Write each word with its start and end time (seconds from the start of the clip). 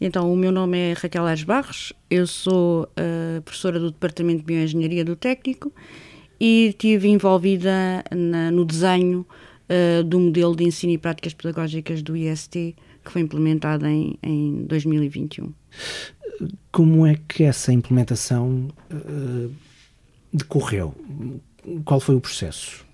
Então, 0.00 0.32
o 0.32 0.36
meu 0.36 0.52
nome 0.52 0.78
é 0.78 0.92
Raquel 0.92 1.26
Aires 1.26 1.42
Barros, 1.42 1.92
eu 2.08 2.24
sou 2.24 2.84
uh, 2.84 3.42
professora 3.42 3.80
do 3.80 3.90
Departamento 3.90 4.40
de 4.40 4.44
Bioengenharia 4.44 5.04
do 5.04 5.16
Técnico 5.16 5.72
e 6.38 6.68
estive 6.68 7.08
envolvida 7.08 8.04
na, 8.14 8.50
no 8.52 8.64
desenho 8.64 9.26
uh, 9.68 10.04
do 10.04 10.20
modelo 10.20 10.54
de 10.54 10.64
ensino 10.64 10.92
e 10.92 10.98
práticas 10.98 11.34
pedagógicas 11.34 12.00
do 12.00 12.16
IST, 12.16 12.76
que 13.04 13.10
foi 13.10 13.22
implementado 13.22 13.86
em, 13.86 14.16
em 14.22 14.64
2021. 14.66 15.52
Como 16.70 17.04
é 17.04 17.18
que 17.26 17.42
essa 17.42 17.72
implementação 17.72 18.68
uh, 18.92 19.52
decorreu? 20.32 20.94
Qual 21.84 21.98
foi 21.98 22.14
o 22.14 22.20
processo? 22.20 22.86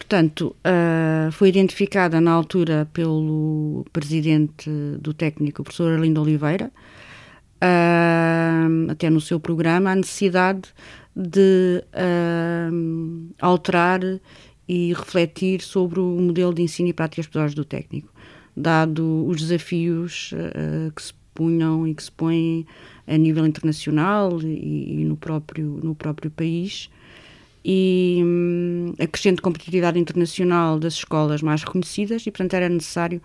Portanto, 0.00 0.56
uh, 0.64 1.30
foi 1.30 1.50
identificada 1.50 2.22
na 2.22 2.32
altura 2.32 2.88
pelo 2.90 3.84
presidente 3.92 4.70
do 4.98 5.12
técnico, 5.12 5.60
o 5.60 5.64
professor 5.64 5.92
Arlindo 5.92 6.22
Oliveira, 6.22 6.72
uh, 7.62 8.90
até 8.90 9.10
no 9.10 9.20
seu 9.20 9.38
programa, 9.38 9.90
a 9.90 9.94
necessidade 9.94 10.70
de 11.14 11.84
uh, 11.92 13.34
alterar 13.38 14.00
e 14.66 14.94
refletir 14.94 15.60
sobre 15.60 16.00
o 16.00 16.18
modelo 16.18 16.54
de 16.54 16.62
ensino 16.62 16.88
e 16.88 16.94
práticas 16.94 17.26
pedagógicas 17.26 17.54
do 17.54 17.64
técnico, 17.66 18.08
dado 18.56 19.26
os 19.26 19.42
desafios 19.42 20.32
que 20.94 21.02
se 21.02 21.12
punham 21.34 21.86
e 21.86 21.94
que 21.94 22.02
se 22.02 22.12
põem 22.12 22.66
a 23.06 23.18
nível 23.18 23.44
internacional 23.46 24.40
e, 24.42 25.00
e 25.00 25.04
no, 25.04 25.16
próprio, 25.16 25.78
no 25.82 25.94
próprio 25.94 26.30
país 26.30 26.88
e 27.64 28.20
hum, 28.24 28.94
a 28.98 29.06
crescente 29.06 29.42
competitividade 29.42 29.98
internacional 29.98 30.78
das 30.78 30.94
escolas 30.94 31.42
mais 31.42 31.62
reconhecidas 31.62 32.26
e, 32.26 32.30
portanto, 32.30 32.54
era 32.54 32.68
necessário 32.68 33.20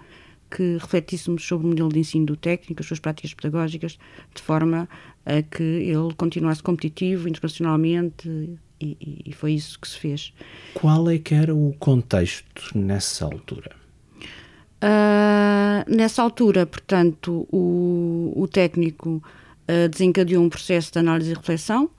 que 0.49 0.77
refletíssemos 0.77 1.45
sobre 1.45 1.65
o 1.65 1.69
modelo 1.69 1.89
de 1.89 1.99
ensino 1.99 2.25
do 2.25 2.35
técnico, 2.35 2.81
as 2.81 2.87
suas 2.87 2.99
práticas 2.99 3.33
pedagógicas, 3.33 3.97
de 4.33 4.41
forma 4.41 4.87
a 5.25 5.41
que 5.41 5.63
ele 5.63 6.13
continuasse 6.15 6.61
competitivo 6.61 7.27
internacionalmente 7.27 8.57
e, 8.79 9.23
e 9.25 9.33
foi 9.33 9.53
isso 9.53 9.79
que 9.79 9.87
se 9.87 9.97
fez. 9.97 10.33
Qual 10.73 11.09
é 11.09 11.17
que 11.17 11.33
era 11.33 11.55
o 11.55 11.73
contexto 11.79 12.77
nessa 12.77 13.25
altura? 13.25 13.71
Uh, 14.83 15.89
nessa 15.89 16.21
altura, 16.21 16.65
portanto, 16.65 17.47
o, 17.51 18.33
o 18.35 18.47
técnico 18.47 19.23
uh, 19.67 19.89
desencadeou 19.89 20.43
um 20.43 20.49
processo 20.49 20.91
de 20.91 20.99
análise 20.99 21.31
e 21.31 21.33
reflexão 21.33 21.89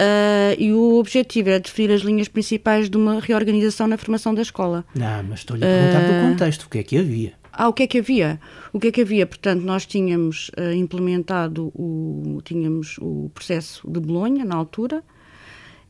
Uh, 0.00 0.56
e 0.58 0.72
o 0.72 0.94
objetivo 0.98 1.50
era 1.50 1.60
definir 1.60 1.92
as 1.92 2.00
linhas 2.00 2.26
principais 2.26 2.88
de 2.88 2.96
uma 2.96 3.20
reorganização 3.20 3.86
na 3.86 3.98
formação 3.98 4.32
da 4.34 4.40
escola. 4.40 4.82
Não, 4.94 5.22
mas 5.24 5.40
estou-lhe 5.40 5.62
a 5.62 5.66
perguntar 5.66 6.04
uh, 6.04 6.06
do 6.06 6.30
contexto, 6.30 6.62
o 6.62 6.70
que 6.70 6.78
é 6.78 6.82
que 6.82 6.96
havia? 6.96 7.34
Ah, 7.52 7.68
o 7.68 7.72
que 7.74 7.82
é 7.82 7.86
que 7.86 7.98
havia? 7.98 8.40
O 8.72 8.80
que 8.80 8.88
é 8.88 8.92
que 8.92 9.02
havia? 9.02 9.26
Portanto, 9.26 9.60
nós 9.60 9.84
tínhamos 9.84 10.50
uh, 10.56 10.72
implementado 10.72 11.70
o, 11.74 12.40
tínhamos 12.42 12.96
o 12.98 13.30
processo 13.34 13.86
de 13.90 14.00
Bolonha 14.00 14.42
na 14.42 14.56
altura 14.56 15.04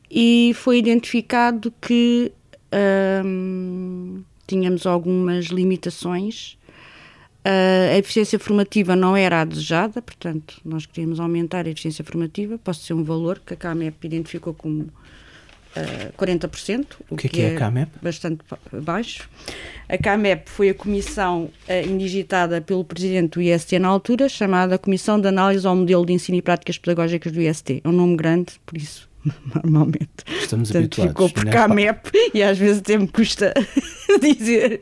e 0.09 0.51
foi 0.55 0.77
identificado 0.77 1.73
que 1.81 2.33
tínhamos 4.47 4.85
algumas 4.85 5.45
limitações 5.45 6.57
Uh, 7.43 7.95
a 7.95 7.97
eficiência 7.97 8.37
formativa 8.37 8.95
não 8.95 9.17
era 9.17 9.41
a 9.41 9.45
desejada, 9.45 9.99
portanto, 9.99 10.61
nós 10.63 10.85
queríamos 10.85 11.19
aumentar 11.19 11.65
a 11.65 11.69
eficiência 11.69 12.05
formativa. 12.05 12.59
Posso 12.59 12.83
ser 12.83 12.93
um 12.93 13.03
valor 13.03 13.41
que 13.43 13.55
a 13.55 13.57
CAMEP 13.57 14.05
identificou 14.05 14.53
como 14.53 14.81
uh, 14.83 14.91
ah, 15.75 16.11
40%, 16.15 16.85
o, 17.09 17.15
o 17.15 17.17
que, 17.17 17.25
é 17.25 17.29
que, 17.29 17.41
é, 17.41 17.55
a 17.55 17.57
CAMEP? 17.57 17.91
bastante 17.99 18.43
baixo. 18.83 19.27
A 19.89 19.97
CAMEP 19.97 20.51
foi 20.51 20.69
a 20.69 20.73
comissão 20.75 21.49
uh, 21.67 21.89
indigitada 21.89 22.61
pelo 22.61 22.85
presidente 22.85 23.31
do 23.31 23.41
IST 23.41 23.79
na 23.79 23.87
altura, 23.87 24.29
chamada 24.29 24.77
Comissão 24.77 25.19
de 25.19 25.27
Análise 25.27 25.65
ao 25.65 25.75
Modelo 25.75 26.05
de 26.05 26.13
Ensino 26.13 26.37
e 26.37 26.43
Práticas 26.43 26.77
Pedagógicas 26.77 27.31
do 27.31 27.41
IST. 27.41 27.81
É 27.83 27.89
um 27.89 27.91
nome 27.91 28.15
grande, 28.17 28.53
por 28.67 28.77
isso 28.77 29.10
normalmente. 29.63 30.09
Estamos 30.41 30.71
Portanto, 30.71 31.01
habituados. 31.01 31.11
Ficou 31.11 31.29
por 31.29 31.45
CAMEP 31.45 32.11
e 32.33 32.43
às 32.43 32.57
vezes 32.57 32.79
até 32.79 32.97
me 32.97 33.07
custa 33.07 33.53
dizer 34.21 34.81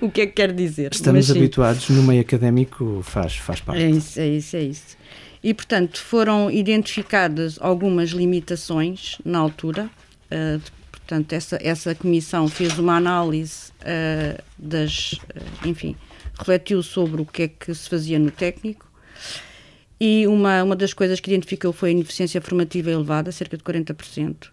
o 0.00 0.10
que 0.10 0.22
é 0.22 0.26
que 0.26 0.32
quer 0.32 0.52
dizer. 0.52 0.92
Estamos 0.92 1.30
habituados 1.30 1.88
no 1.88 2.02
meio 2.02 2.20
académico, 2.20 3.00
faz, 3.02 3.36
faz 3.36 3.60
parte. 3.60 3.82
É 3.82 3.90
isso, 3.90 4.20
é 4.20 4.28
isso, 4.28 4.56
é 4.56 4.62
isso. 4.62 4.98
E, 5.42 5.54
portanto, 5.54 6.00
foram 6.00 6.50
identificadas 6.50 7.58
algumas 7.60 8.10
limitações 8.10 9.18
na 9.24 9.38
altura. 9.38 9.88
Uh, 10.30 10.60
portanto, 10.90 11.32
essa, 11.32 11.58
essa 11.62 11.94
comissão 11.94 12.48
fez 12.48 12.78
uma 12.78 12.96
análise 12.96 13.70
uh, 13.82 14.42
das. 14.58 15.12
Uh, 15.12 15.68
enfim, 15.68 15.96
refletiu 16.36 16.82
sobre 16.82 17.22
o 17.22 17.24
que 17.24 17.42
é 17.44 17.48
que 17.48 17.72
se 17.72 17.88
fazia 17.88 18.18
no 18.18 18.30
técnico 18.30 18.88
e 20.00 20.26
uma, 20.26 20.62
uma 20.62 20.76
das 20.76 20.92
coisas 20.92 21.18
que 21.18 21.30
identificou 21.30 21.72
foi 21.72 21.90
a 21.90 21.92
ineficiência 21.92 22.40
formativa 22.40 22.90
elevada, 22.90 23.32
cerca 23.32 23.56
de 23.56 23.64
40%. 23.64 24.48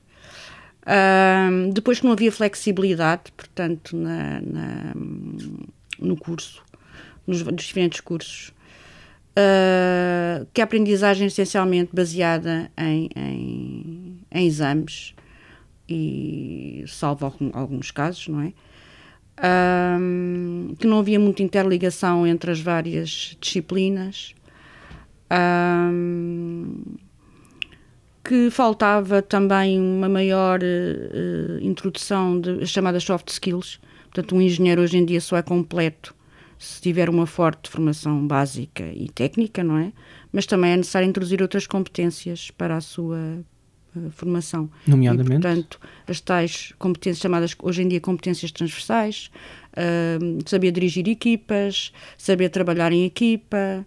Uh, 0.85 1.71
depois 1.73 1.99
que 1.99 2.05
não 2.05 2.13
havia 2.13 2.31
flexibilidade, 2.31 3.31
portanto, 3.35 3.95
na, 3.95 4.41
na 4.41 4.93
no 5.99 6.15
curso, 6.17 6.63
nos, 7.25 7.41
nos 7.43 7.63
diferentes 7.63 7.99
cursos, 8.01 8.49
uh, 9.31 10.45
que 10.53 10.61
a 10.61 10.63
aprendizagem 10.63 11.27
essencialmente 11.27 11.91
baseada 11.93 12.71
em, 12.77 13.09
em, 13.15 14.19
em 14.31 14.47
exames, 14.47 15.15
e 15.87 16.83
salvo 16.87 17.31
alguns 17.53 17.91
casos, 17.91 18.27
não 18.27 18.41
é? 18.41 18.53
Que 20.79 20.87
não 20.87 20.99
havia 20.99 21.19
muita 21.19 21.43
interligação 21.43 22.25
entre 22.25 22.49
as 22.51 22.59
várias 22.59 23.37
disciplinas 23.39 24.33
um, 25.31 26.81
que 28.23 28.49
faltava 28.49 29.21
também 29.21 29.79
uma 29.79 30.09
maior 30.09 30.59
uh, 30.61 31.59
introdução 31.61 32.39
das 32.39 32.69
chamadas 32.69 33.03
soft 33.03 33.29
skills. 33.29 33.79
Portanto, 34.05 34.35
um 34.35 34.41
engenheiro 34.41 34.81
hoje 34.81 34.97
em 34.97 35.05
dia 35.05 35.21
só 35.21 35.37
é 35.37 35.41
completo 35.41 36.15
se 36.57 36.81
tiver 36.81 37.09
uma 37.09 37.25
forte 37.25 37.69
formação 37.69 38.25
básica 38.25 38.83
e 38.93 39.09
técnica, 39.09 39.63
não 39.63 39.77
é? 39.77 39.91
Mas 40.31 40.45
também 40.45 40.71
é 40.71 40.77
necessário 40.77 41.07
introduzir 41.07 41.41
outras 41.41 41.67
competências 41.67 42.49
para 42.49 42.77
a 42.77 42.81
sua 42.81 43.19
uh, 43.95 44.11
formação. 44.11 44.69
Nomeadamente? 44.87 45.31
E, 45.31 45.41
portanto, 45.41 45.79
as 46.07 46.19
tais 46.19 46.73
competências 46.79 47.21
chamadas 47.21 47.55
hoje 47.61 47.83
em 47.83 47.87
dia 47.87 47.99
competências 47.99 48.51
transversais, 48.51 49.29
uh, 49.73 50.49
saber 50.49 50.71
dirigir 50.71 51.07
equipas, 51.07 51.91
saber 52.17 52.49
trabalhar 52.49 52.91
em 52.91 53.05
equipa, 53.05 53.85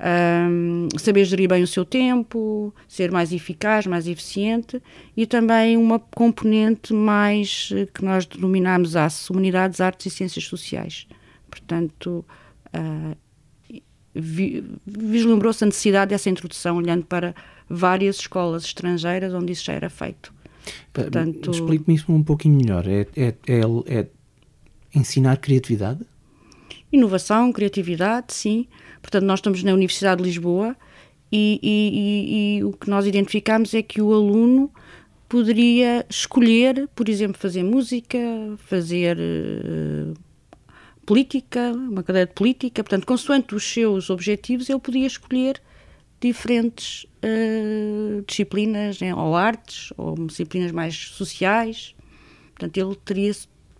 um, 0.00 0.88
saber 0.98 1.24
gerir 1.24 1.48
bem 1.48 1.62
o 1.62 1.66
seu 1.66 1.84
tempo, 1.84 2.74
ser 2.88 3.10
mais 3.10 3.32
eficaz, 3.32 3.86
mais 3.86 4.08
eficiente 4.08 4.82
e 5.16 5.26
também 5.26 5.76
uma 5.76 5.98
componente 5.98 6.92
mais 6.92 7.70
eh, 7.72 7.86
que 7.86 8.04
nós 8.04 8.26
denominamos 8.26 8.96
as 8.96 9.30
Humanidades, 9.30 9.80
Artes 9.80 10.06
e 10.06 10.10
Ciências 10.10 10.44
Sociais. 10.46 11.06
Portanto, 11.48 12.24
uh, 12.74 13.16
vi, 14.14 14.64
vislumbrou-se 14.84 15.62
a 15.62 15.66
necessidade 15.66 16.10
dessa 16.10 16.28
introdução, 16.28 16.76
olhando 16.76 17.04
para 17.04 17.34
várias 17.68 18.16
escolas 18.16 18.64
estrangeiras 18.64 19.32
onde 19.32 19.52
isso 19.52 19.64
já 19.64 19.72
era 19.72 19.88
feito. 19.88 20.34
Portanto, 20.92 21.50
Explique-me 21.50 21.94
isso 21.94 22.10
um 22.12 22.22
pouquinho 22.22 22.56
melhor. 22.56 22.86
É, 22.88 23.06
é, 23.16 23.34
é, 23.46 23.60
é 23.86 24.06
ensinar 24.94 25.36
criatividade? 25.36 26.00
Inovação, 26.92 27.52
criatividade, 27.52 28.32
sim. 28.32 28.66
Portanto, 29.04 29.24
nós 29.24 29.38
estamos 29.38 29.62
na 29.62 29.74
Universidade 29.74 30.22
de 30.22 30.28
Lisboa 30.28 30.74
e, 31.30 31.60
e, 31.62 32.56
e, 32.56 32.58
e 32.58 32.64
o 32.64 32.72
que 32.72 32.88
nós 32.88 33.06
identificamos 33.06 33.74
é 33.74 33.82
que 33.82 34.00
o 34.00 34.14
aluno 34.14 34.72
poderia 35.28 36.06
escolher, 36.08 36.88
por 36.94 37.08
exemplo, 37.08 37.38
fazer 37.38 37.62
música, 37.62 38.18
fazer 38.56 39.18
uh, 39.18 40.14
política, 41.04 41.70
uma 41.72 42.02
cadeira 42.02 42.26
de 42.26 42.34
política, 42.34 42.82
portanto, 42.82 43.06
consoante 43.06 43.54
os 43.54 43.64
seus 43.64 44.08
objetivos, 44.08 44.70
ele 44.70 44.80
podia 44.80 45.06
escolher 45.06 45.60
diferentes 46.18 47.04
uh, 47.22 48.22
disciplinas, 48.26 49.00
né, 49.00 49.14
ou 49.14 49.36
artes, 49.36 49.92
ou 49.98 50.14
disciplinas 50.26 50.72
mais 50.72 50.96
sociais. 50.96 51.94
Portanto, 52.54 52.78
ele 52.78 52.96
teria, 53.04 53.32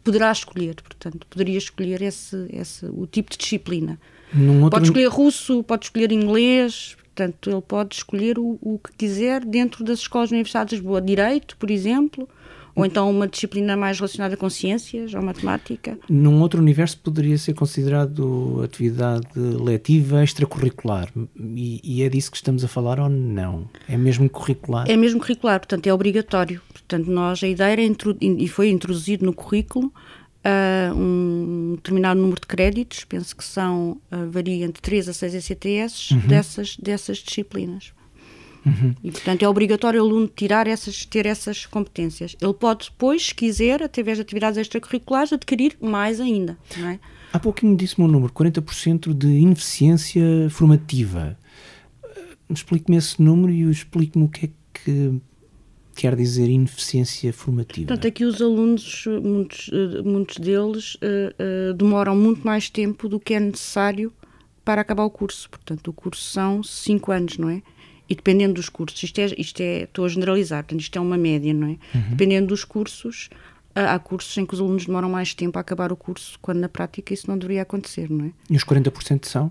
poderá 0.02 0.30
escolher, 0.30 0.74
portanto, 0.82 1.26
poderia 1.28 1.56
escolher 1.56 2.02
esse, 2.02 2.46
esse, 2.50 2.84
o 2.86 3.06
tipo 3.06 3.30
de 3.30 3.38
disciplina. 3.38 3.98
Outro... 4.36 4.70
Pode 4.70 4.84
escolher 4.86 5.08
russo, 5.08 5.62
pode 5.62 5.86
escolher 5.86 6.12
inglês, 6.12 6.96
portanto, 7.14 7.50
ele 7.50 7.62
pode 7.62 7.94
escolher 7.94 8.38
o, 8.38 8.58
o 8.60 8.78
que 8.78 8.92
quiser 8.96 9.44
dentro 9.44 9.84
das 9.84 10.00
escolas 10.00 10.30
da 10.30 10.34
Universidade 10.34 10.70
de 10.70 10.76
Lisboa. 10.76 11.00
Direito, 11.00 11.56
por 11.56 11.70
exemplo, 11.70 12.28
ou 12.74 12.84
então 12.84 13.08
uma 13.08 13.28
disciplina 13.28 13.76
mais 13.76 13.98
relacionada 13.98 14.36
com 14.36 14.50
ciências 14.50 15.14
ou 15.14 15.22
matemática. 15.22 15.96
Num 16.08 16.40
outro 16.40 16.60
universo 16.60 16.98
poderia 16.98 17.38
ser 17.38 17.54
considerado 17.54 18.60
atividade 18.64 19.28
letiva 19.36 20.24
extracurricular 20.24 21.08
e, 21.38 21.80
e, 21.84 22.02
é 22.02 22.08
disso 22.08 22.30
que 22.30 22.36
estamos 22.36 22.64
a 22.64 22.68
falar 22.68 22.98
ou 22.98 23.08
não? 23.08 23.68
É 23.88 23.96
mesmo 23.96 24.28
curricular? 24.28 24.90
É 24.90 24.96
mesmo 24.96 25.20
curricular, 25.20 25.60
portanto 25.60 25.86
é 25.86 25.94
obrigatório. 25.94 26.60
Portanto 26.72 27.06
nós, 27.10 27.42
a 27.42 27.48
ideia 27.48 27.72
era, 27.72 27.82
e 28.20 28.48
foi 28.48 28.70
introduzido 28.70 29.24
no 29.24 29.32
currículo 29.32 29.92
uh, 30.44 30.94
um 30.94 31.74
determinado 31.76 32.20
número 32.20 32.40
de 32.40 32.46
créditos, 32.46 33.04
penso 33.04 33.34
que 33.34 33.44
são, 33.44 34.00
uh, 34.12 34.30
varia 34.30 34.64
entre 34.64 34.80
3 34.82 35.08
a 35.08 35.12
6 35.12 35.34
ECTS 35.34 36.10
uhum. 36.10 36.20
dessas, 36.20 36.76
dessas 36.76 37.18
disciplinas. 37.18 37.92
Uhum. 38.64 38.94
E, 39.02 39.10
portanto, 39.10 39.42
é 39.42 39.48
obrigatório 39.48 40.00
o 40.02 40.06
aluno 40.06 40.26
tirar 40.26 40.66
essas, 40.66 41.04
ter 41.04 41.26
essas 41.26 41.66
competências. 41.66 42.34
Ele 42.40 42.54
pode 42.54 42.90
depois, 42.90 43.26
se 43.26 43.34
quiser, 43.34 43.82
através 43.82 44.16
de 44.16 44.22
atividades 44.22 44.58
extracurriculares, 44.58 45.32
adquirir 45.32 45.76
mais 45.80 46.20
ainda. 46.20 46.56
É? 46.78 46.98
Há 47.32 47.38
pouquinho 47.38 47.76
disse-me 47.76 48.06
um 48.06 48.10
número, 48.10 48.32
40% 48.32 49.12
de 49.12 49.26
ineficiência 49.26 50.48
formativa. 50.50 51.36
Explique-me 52.48 52.96
esse 52.96 53.20
número 53.20 53.52
e 53.52 53.70
explique-me 53.70 54.24
o 54.24 54.28
que 54.28 54.46
é 54.46 54.50
que 54.72 55.20
quer 55.94 56.16
dizer 56.16 56.48
ineficiência 56.48 57.32
formativa? 57.32 57.88
Portanto, 57.88 58.06
aqui 58.06 58.24
os 58.24 58.40
alunos, 58.40 59.04
muitos, 59.22 59.70
muitos 60.04 60.38
deles, 60.38 60.94
uh, 60.96 61.70
uh, 61.70 61.74
demoram 61.74 62.16
muito 62.16 62.44
mais 62.44 62.68
tempo 62.68 63.08
do 63.08 63.20
que 63.20 63.34
é 63.34 63.40
necessário 63.40 64.12
para 64.64 64.80
acabar 64.80 65.04
o 65.04 65.10
curso. 65.10 65.48
Portanto, 65.50 65.88
o 65.88 65.92
curso 65.92 66.22
são 66.22 66.62
5 66.62 67.12
anos, 67.12 67.38
não 67.38 67.48
é? 67.48 67.62
E 68.08 68.14
dependendo 68.14 68.54
dos 68.54 68.68
cursos, 68.68 69.02
isto 69.02 69.18
é, 69.18 69.26
isto 69.38 69.60
é, 69.60 69.82
estou 69.84 70.04
a 70.04 70.08
generalizar, 70.08 70.62
portanto, 70.62 70.80
isto 70.80 70.96
é 70.96 71.00
uma 71.00 71.16
média, 71.16 71.54
não 71.54 71.68
é? 71.68 71.78
Uhum. 71.94 72.10
Dependendo 72.10 72.48
dos 72.48 72.62
cursos, 72.64 73.30
há 73.74 73.98
cursos 73.98 74.36
em 74.36 74.46
que 74.46 74.54
os 74.54 74.60
alunos 74.60 74.86
demoram 74.86 75.08
mais 75.08 75.34
tempo 75.34 75.58
a 75.58 75.60
acabar 75.60 75.90
o 75.90 75.96
curso, 75.96 76.38
quando 76.40 76.58
na 76.58 76.68
prática 76.68 77.12
isso 77.12 77.28
não 77.28 77.36
deveria 77.36 77.62
acontecer, 77.62 78.10
não 78.10 78.26
é? 78.26 78.32
E 78.50 78.56
os 78.56 78.64
40% 78.64 79.26
são? 79.26 79.50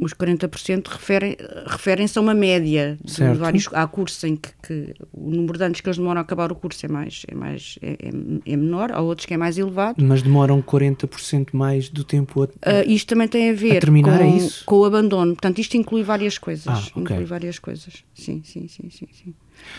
Os 0.00 0.12
40% 0.14 0.86
referem, 0.88 1.36
referem-se 1.66 2.18
a 2.18 2.22
uma 2.22 2.34
média 2.34 2.98
de 3.02 3.34
vários. 3.34 3.68
Há 3.72 3.86
cursos 3.86 4.22
em 4.24 4.36
que, 4.36 4.50
que, 4.62 4.94
o 5.12 5.30
número 5.30 5.58
de 5.58 5.64
anos 5.64 5.80
que 5.80 5.88
eles 5.88 5.98
demoram 5.98 6.20
a 6.20 6.22
acabar 6.22 6.50
o 6.52 6.54
curso 6.54 6.84
é 6.86 6.88
mais 6.88 7.22
é, 7.28 7.34
mais, 7.34 7.78
é, 7.82 7.90
é, 7.92 8.52
é 8.52 8.56
menor, 8.56 8.92
há 8.92 9.00
outros 9.00 9.26
que 9.26 9.34
é 9.34 9.36
mais 9.36 9.58
elevado. 9.58 10.02
Mas 10.02 10.22
demoram 10.22 10.62
40% 10.62 11.48
mais 11.52 11.88
do 11.88 12.04
tempo 12.04 12.42
a, 12.42 12.44
uh, 12.44 12.50
Isto 12.86 13.08
também 13.08 13.28
tem 13.28 13.50
a 13.50 13.52
ver 13.52 13.78
a 13.78 13.80
terminar, 13.80 14.18
com, 14.18 14.24
é 14.24 14.48
com 14.64 14.76
o 14.76 14.84
abandono. 14.84 15.32
Portanto, 15.32 15.58
isto 15.58 15.76
inclui 15.76 16.02
várias 16.02 16.38
coisas. 16.38 16.66
Ah, 16.66 16.82
okay. 16.90 17.02
Inclui 17.02 17.24
várias 17.24 17.58
coisas. 17.58 18.04
Sim, 18.14 18.42
sim, 18.44 18.68
sim, 18.68 18.90
sim, 18.90 19.08
sim. 19.12 19.34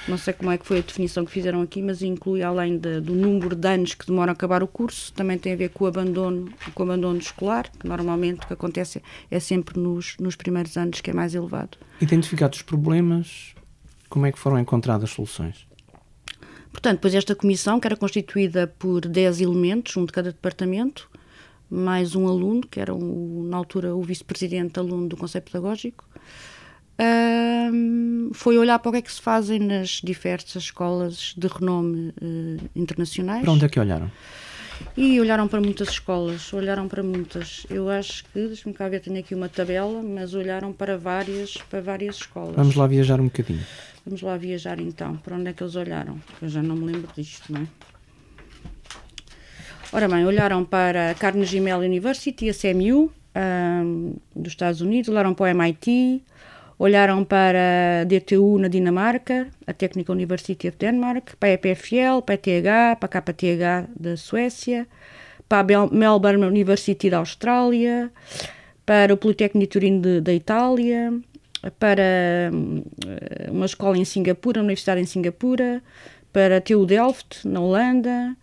Não 0.08 0.18
sei 0.18 0.34
como 0.34 0.52
é 0.52 0.58
que 0.58 0.66
foi 0.66 0.80
a 0.80 0.82
definição 0.82 1.26
que 1.26 1.32
fizeram 1.32 1.62
aqui, 1.62 1.82
mas 1.82 2.02
inclui, 2.02 2.42
além 2.42 2.78
de, 2.78 3.00
do 3.02 3.14
número 3.14 3.56
de 3.56 3.68
anos 3.68 3.94
que 3.94 4.06
demoram 4.06 4.32
a 4.32 4.34
acabar 4.34 4.64
o 4.64 4.68
curso, 4.68 5.14
também 5.14 5.38
tem 5.38 5.54
a 5.54 5.56
ver 5.56 5.70
com 5.70 5.86
o 5.86 5.88
abandono, 5.88 6.52
com 6.74 6.84
o 6.84 6.86
abandono 6.86 7.20
escolar, 7.20 7.70
que 7.72 7.88
normalmente 7.88 8.44
o 8.44 8.48
que 8.48 8.54
acontece 8.54 9.02
é 9.30 9.40
sempre 9.40 9.80
nos, 9.80 10.16
nos 10.18 10.36
primeiros 10.36 10.78
anos 10.78 11.02
que 11.02 11.10
é 11.12 11.14
mais 11.14 11.36
elevado. 11.36 11.78
Identificados 12.02 12.60
os 12.60 12.64
problemas, 12.64 13.54
como 14.10 14.26
é 14.26 14.32
que 14.32 14.40
foram 14.40 14.58
encontradas 14.58 15.12
soluções? 15.12 15.68
Portanto, 16.72 16.98
depois 16.98 17.16
esta 17.16 17.36
comissão, 17.36 17.80
que 17.80 17.88
era 17.88 17.96
constituída 17.96 18.68
por 18.68 19.02
10 19.02 19.42
elementos, 19.42 19.98
um 19.98 20.06
de 20.06 20.12
cada 20.12 20.32
departamento, 20.32 21.10
mais 21.70 22.16
um 22.16 22.28
aluno, 22.28 22.62
que 22.62 22.80
era, 22.80 22.94
um, 22.94 23.44
na 23.44 23.58
altura, 23.58 23.96
o 23.96 24.02
vice-presidente 24.02 24.80
aluno 24.80 25.08
do 25.08 25.18
Conselho 25.18 25.46
Pedagógico, 25.46 26.06
um, 27.00 28.30
foi 28.34 28.58
olhar 28.58 28.78
para 28.80 28.90
o 28.90 28.92
que 28.92 28.98
é 28.98 29.02
que 29.02 29.12
se 29.12 29.22
fazem 29.22 29.60
nas 29.60 30.02
diversas 30.04 30.64
escolas 30.64 31.34
de 31.38 31.48
renome 31.48 32.14
uh, 32.22 32.70
internacionais. 32.76 33.42
Para 33.42 33.52
onde 33.52 33.66
é 33.66 33.70
que 33.70 33.80
olharam? 33.80 34.12
E 34.96 35.20
olharam 35.20 35.48
para 35.48 35.60
muitas 35.62 35.90
escolas, 35.90 36.54
olharam 36.54 36.88
para 36.88 37.04
muitas. 37.04 37.66
Eu 37.70 37.90
acho 37.90 38.24
que, 38.26 38.48
deixa-me 38.48 38.74
cá 38.74 38.88
ver, 38.88 39.02
tenho 39.02 39.20
aqui 39.20 39.36
uma 39.36 39.50
tabela, 39.50 40.02
mas 40.02 40.34
olharam 40.34 40.72
para 40.72 40.98
várias, 40.98 41.56
para 41.70 41.82
várias 41.82 42.18
escolas. 42.18 42.56
Vamos 42.56 42.76
lá 42.76 42.88
viajar 42.88 43.20
um 43.20 43.26
bocadinho. 43.26 43.66
Vamos 44.06 44.22
lá 44.22 44.38
viajar 44.38 44.80
então. 44.80 45.18
Para 45.18 45.36
onde 45.36 45.50
é 45.50 45.54
que 45.54 45.64
eles 45.64 45.76
olharam? 45.76 46.20
Eu 46.42 46.50
já 46.50 46.62
não 46.62 46.76
me 46.76 46.92
lembro 46.92 47.10
disto, 47.16 47.52
não 47.52 47.62
é? 47.62 47.68
Ora 49.92 50.08
bem, 50.08 50.26
olharam 50.26 50.64
para 50.64 51.12
a 51.12 51.16
Carnegie 51.16 51.60
Mellon 51.60 51.86
University, 51.86 52.50
a 52.50 52.54
CMU, 52.54 53.12
um, 53.36 54.16
dos 54.36 54.52
Estados 54.52 54.82
Unidos, 54.82 55.10
olharam 55.10 55.34
para 55.34 55.46
o 55.46 55.48
MIT, 55.48 56.24
olharam 56.80 57.26
para 57.26 58.02
a 58.02 58.04
DTU 58.06 58.58
na 58.58 58.70
Dinamarca, 58.70 59.48
a 59.68 59.74
Technical 59.74 60.16
University 60.16 60.70
of 60.70 60.78
Denmark, 60.78 61.36
para 61.38 61.50
a 61.50 61.54
EPFL, 61.54 62.22
para 62.26 62.36
a 62.36 62.38
TH, 62.38 62.96
para 63.00 63.20
a 63.20 63.22
KTH 63.22 63.90
da 64.00 64.16
Suécia, 64.16 64.88
para 65.50 65.78
a 65.78 65.88
Melbourne 65.88 66.46
University 66.46 67.10
da 67.10 67.18
Austrália, 67.18 68.10
para 68.86 69.14
o 69.14 69.18
Politécnico 69.18 69.60
de 69.60 69.68
Turim 69.68 70.02
da 70.22 70.34
Itália, 70.34 71.14
para 71.78 72.50
hum, 72.54 72.84
uma 73.52 73.66
escola 73.66 73.98
em 73.98 74.06
Singapura, 74.06 74.60
uma 74.62 74.66
universidade 74.66 75.02
em 75.02 75.06
Singapura, 75.06 75.84
para 76.32 76.58
a 76.58 76.62
TU 76.62 76.86
Delft, 76.86 77.46
na 77.46 77.60
Holanda, 77.60 78.38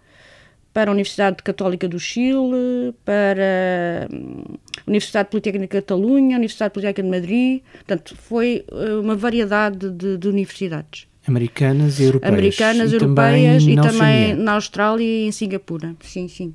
para 0.77 0.91
a 0.91 0.93
Universidade 0.93 1.43
Católica 1.43 1.89
do 1.89 1.99
Chile, 1.99 2.95
para 3.03 4.07
hum, 4.13 4.43
a 4.77 4.91
Universidade 4.91 5.31
Politécnica 5.31 5.79
de 5.79 5.81
Catalunha, 5.81 6.37
a 6.37 6.39
Universidade 6.39 6.75
Politécnica 6.75 7.03
de 7.03 7.09
Madrid. 7.09 7.63
Portanto, 7.77 8.15
foi 8.15 8.63
eh, 8.71 8.95
uma 8.97 9.17
variedade 9.17 9.89
de, 9.89 10.19
de 10.19 10.29
universidades. 10.29 11.07
Americanas 11.27 11.99
e 11.99 12.03
europeias. 12.03 12.35
Americanas, 12.35 12.93
e 12.93 12.95
europeias 12.97 13.63
também 13.65 13.79
e 13.79 13.81
também 13.81 14.35
na 14.35 14.53
Austrália 14.53 15.03
e 15.03 15.27
em 15.27 15.33
Singapura. 15.33 15.97
Sim, 16.03 16.29
sim. 16.29 16.55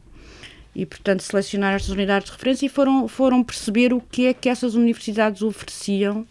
E, 0.75 0.85
portanto, 0.85 1.21
selecionaram 1.21 1.77
estas 1.77 1.89
unidades 1.89 2.27
de 2.27 2.33
referência 2.33 2.67
e 2.67 2.69
foram, 2.69 3.07
foram 3.07 3.43
perceber 3.43 3.91
o 3.91 3.99
que 3.99 4.27
é 4.27 4.35
que 4.35 4.49
essas 4.49 4.75
universidades 4.75 5.41
ofereciam. 5.41 6.27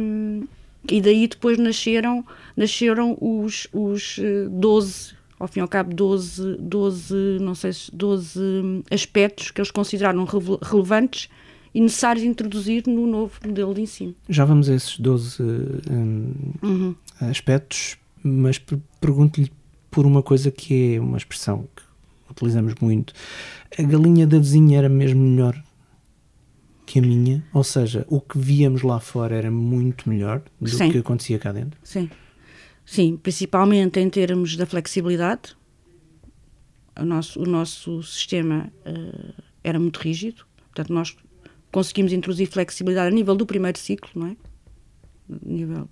Hum, 0.00 0.48
e 0.90 1.00
daí 1.00 1.28
depois 1.28 1.58
nasceram, 1.58 2.24
nasceram 2.56 3.16
os, 3.20 3.68
os 3.72 4.18
12 4.50 5.12
eh, 5.12 5.19
ao 5.40 5.48
fim 5.48 5.60
e 5.60 5.62
ao 5.62 5.68
cabo, 5.68 5.94
12, 5.94 6.58
12, 6.58 7.14
não 7.40 7.54
sei, 7.54 7.70
12 7.92 8.84
aspectos 8.90 9.50
que 9.50 9.60
eles 9.60 9.70
consideraram 9.70 10.26
relevantes 10.62 11.30
e 11.74 11.80
necessários 11.80 12.24
introduzir 12.24 12.86
no 12.86 13.06
novo 13.06 13.32
modelo 13.44 13.72
de 13.72 13.80
ensino. 13.80 14.14
Já 14.28 14.44
vamos 14.44 14.68
a 14.68 14.74
esses 14.74 14.98
12 14.98 15.42
um, 15.42 16.34
uhum. 16.62 16.94
aspectos, 17.20 17.96
mas 18.22 18.60
pergunto-lhe 19.00 19.50
por 19.90 20.04
uma 20.04 20.22
coisa 20.22 20.50
que 20.50 20.96
é 20.96 21.00
uma 21.00 21.16
expressão 21.16 21.66
que 21.74 21.82
utilizamos 22.30 22.74
muito. 22.80 23.14
A 23.78 23.82
galinha 23.82 24.26
da 24.26 24.38
vizinha 24.38 24.78
era 24.78 24.88
mesmo 24.88 25.22
melhor 25.22 25.60
que 26.84 26.98
a 26.98 27.02
minha? 27.02 27.42
Ou 27.54 27.64
seja, 27.64 28.04
o 28.08 28.20
que 28.20 28.36
víamos 28.36 28.82
lá 28.82 29.00
fora 29.00 29.36
era 29.36 29.50
muito 29.50 30.08
melhor 30.08 30.42
do 30.60 30.68
Sim. 30.68 30.90
que 30.90 30.98
acontecia 30.98 31.38
cá 31.38 31.52
dentro? 31.52 31.78
Sim. 31.82 32.10
Sim, 32.90 33.16
principalmente 33.16 34.00
em 34.00 34.10
termos 34.10 34.56
da 34.56 34.66
flexibilidade. 34.66 35.56
O 36.98 37.04
nosso, 37.04 37.40
o 37.40 37.46
nosso 37.46 38.02
sistema 38.02 38.68
uh, 38.84 39.42
era 39.62 39.78
muito 39.78 39.98
rígido, 39.98 40.44
portanto, 40.56 40.92
nós 40.92 41.16
conseguimos 41.70 42.12
introduzir 42.12 42.48
flexibilidade 42.48 43.06
a 43.06 43.14
nível 43.14 43.36
do 43.36 43.46
primeiro 43.46 43.78
ciclo, 43.78 44.10
não 44.16 44.26
é? 44.26 44.36
A 45.30 45.48
nível 45.48 45.88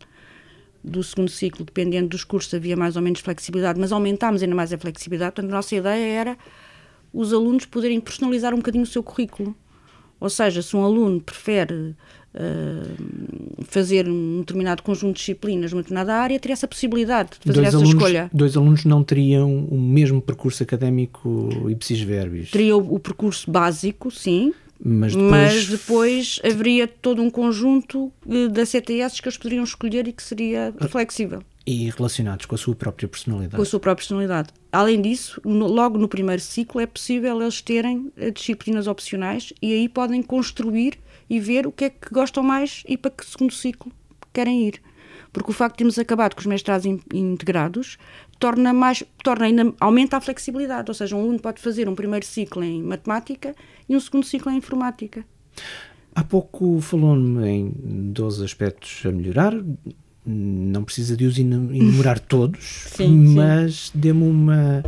do 0.82 1.00
segundo 1.04 1.30
ciclo, 1.30 1.64
dependendo 1.64 2.08
dos 2.08 2.24
cursos, 2.24 2.52
havia 2.52 2.76
mais 2.76 2.96
ou 2.96 3.02
menos 3.02 3.20
flexibilidade, 3.20 3.78
mas 3.78 3.92
aumentámos 3.92 4.42
ainda 4.42 4.56
mais 4.56 4.72
a 4.72 4.76
flexibilidade. 4.76 5.36
Portanto, 5.36 5.52
a 5.52 5.54
nossa 5.54 5.76
ideia 5.76 6.04
era 6.04 6.38
os 7.12 7.32
alunos 7.32 7.64
poderem 7.64 8.00
personalizar 8.00 8.52
um 8.52 8.56
bocadinho 8.56 8.82
o 8.82 8.86
seu 8.88 9.04
currículo. 9.04 9.54
Ou 10.18 10.28
seja, 10.28 10.62
se 10.62 10.74
um 10.74 10.82
aluno 10.82 11.20
prefere 11.20 11.94
uh, 12.34 13.64
fazer 13.64 14.08
um 14.08 14.40
determinado 14.40 14.82
conjunto 14.82 15.14
de 15.14 15.20
disciplinas 15.20 15.72
numa 15.72 15.82
determinada 15.82 16.14
área, 16.14 16.38
teria 16.38 16.52
essa 16.52 16.68
possibilidade 16.68 17.30
de 17.30 17.46
fazer 17.46 17.52
dois 17.52 17.68
essa 17.68 17.76
alunos, 17.76 17.94
escolha. 17.94 18.30
Dois 18.32 18.56
alunos 18.56 18.84
não 18.84 19.02
teriam 19.02 19.66
o 19.66 19.78
mesmo 19.78 20.20
percurso 20.20 20.62
académico 20.62 21.48
ipsis 21.70 22.00
verbis? 22.00 22.50
Teria 22.50 22.76
o, 22.76 22.94
o 22.94 22.98
percurso 22.98 23.50
básico, 23.50 24.10
sim, 24.10 24.52
mas 24.82 25.14
depois... 25.14 25.30
mas 25.30 25.66
depois... 25.66 26.40
haveria 26.44 26.86
todo 26.86 27.20
um 27.20 27.30
conjunto 27.30 28.12
eh, 28.28 28.48
de 28.48 28.64
CTS 28.64 29.20
que 29.20 29.28
eles 29.28 29.36
poderiam 29.36 29.64
escolher 29.64 30.06
e 30.06 30.12
que 30.12 30.22
seria 30.22 30.72
ah, 30.78 30.88
flexível. 30.88 31.42
E 31.66 31.90
relacionados 31.90 32.46
com 32.46 32.54
a 32.54 32.58
sua 32.58 32.74
própria 32.74 33.08
personalidade. 33.08 33.56
Com 33.56 33.62
a 33.62 33.64
sua 33.64 33.80
própria 33.80 34.04
personalidade. 34.04 34.48
Além 34.72 35.02
disso, 35.02 35.40
no, 35.44 35.66
logo 35.66 35.98
no 35.98 36.08
primeiro 36.08 36.40
ciclo 36.40 36.80
é 36.80 36.86
possível 36.86 37.42
eles 37.42 37.60
terem 37.60 38.12
eh, 38.16 38.30
disciplinas 38.30 38.86
opcionais 38.86 39.52
e 39.60 39.72
aí 39.72 39.88
podem 39.88 40.22
construir 40.22 40.94
e 41.28 41.40
ver 41.40 41.66
o 41.66 41.72
que 41.72 41.84
é 41.84 41.90
que 41.90 42.12
gostam 42.12 42.42
mais 42.42 42.82
e 42.88 42.96
para 42.96 43.10
que 43.10 43.26
segundo 43.26 43.52
ciclo 43.52 43.92
querem 44.32 44.66
ir. 44.68 44.80
Porque 45.32 45.50
o 45.50 45.54
facto 45.54 45.74
de 45.74 45.78
termos 45.78 45.98
acabado 45.98 46.34
com 46.34 46.40
os 46.40 46.46
mestrados 46.46 46.86
in, 46.86 47.00
integrados 47.12 47.98
torna 48.38 48.72
mais, 48.72 49.02
torna 49.22 49.46
ainda, 49.46 49.74
aumenta 49.80 50.16
a 50.16 50.20
flexibilidade, 50.20 50.90
ou 50.90 50.94
seja, 50.94 51.16
um 51.16 51.20
aluno 51.20 51.38
pode 51.38 51.60
fazer 51.60 51.88
um 51.88 51.94
primeiro 51.94 52.24
ciclo 52.24 52.62
em 52.62 52.82
matemática 52.82 53.54
e 53.88 53.96
um 53.96 54.00
segundo 54.00 54.24
ciclo 54.24 54.50
em 54.52 54.56
informática. 54.56 55.24
Há 56.14 56.24
pouco 56.24 56.80
falou-me 56.80 57.46
em 57.46 57.72
12 58.12 58.44
aspectos 58.44 59.04
a 59.04 59.12
melhorar, 59.12 59.54
não 60.24 60.84
precisa 60.84 61.16
de 61.16 61.26
os 61.26 61.38
enumerar 61.38 62.18
todos, 62.20 62.86
sim, 62.88 63.34
mas 63.34 63.90
dê-me 63.94 64.24
uma, 64.24 64.82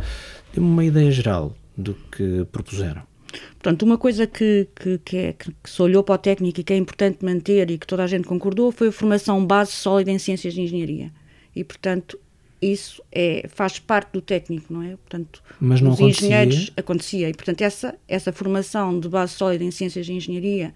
dê 0.53 0.59
uma 0.59 0.83
ideia 0.83 1.11
geral 1.11 1.55
do 1.77 1.93
que 1.93 2.45
propuseram. 2.51 3.10
Portanto, 3.53 3.83
uma 3.83 3.97
coisa 3.97 4.25
que, 4.27 4.67
que, 4.75 4.97
que, 4.99 5.17
é, 5.17 5.33
que, 5.33 5.51
se 5.63 5.81
olhou 5.81 6.03
para 6.03 6.15
a 6.15 6.17
técnica 6.17 6.61
e 6.61 6.63
que 6.63 6.73
é 6.73 6.77
importante 6.77 7.23
manter 7.23 7.69
e 7.71 7.77
que 7.77 7.87
toda 7.87 8.03
a 8.03 8.07
gente 8.07 8.27
concordou 8.27 8.71
foi 8.71 8.89
a 8.89 8.91
formação 8.91 9.45
base 9.45 9.71
sólida 9.71 10.11
em 10.11 10.19
ciências 10.19 10.53
de 10.53 10.61
engenharia. 10.61 11.11
E, 11.55 11.63
portanto, 11.63 12.19
isso 12.61 13.03
é, 13.11 13.45
faz 13.49 13.79
parte 13.79 14.13
do 14.13 14.21
técnico, 14.21 14.71
não 14.71 14.83
é? 14.83 14.91
Portanto, 14.91 15.41
Mas 15.59 15.81
não 15.81 15.91
os 15.91 15.97
acontecia? 15.97 16.27
engenheiros 16.27 16.71
acontecia. 16.77 17.29
E, 17.29 17.33
portanto, 17.33 17.61
essa, 17.61 17.95
essa 18.07 18.31
formação 18.31 18.99
de 18.99 19.09
base 19.09 19.33
sólida 19.33 19.63
em 19.63 19.71
ciências 19.71 20.05
de 20.05 20.13
engenharia, 20.13 20.73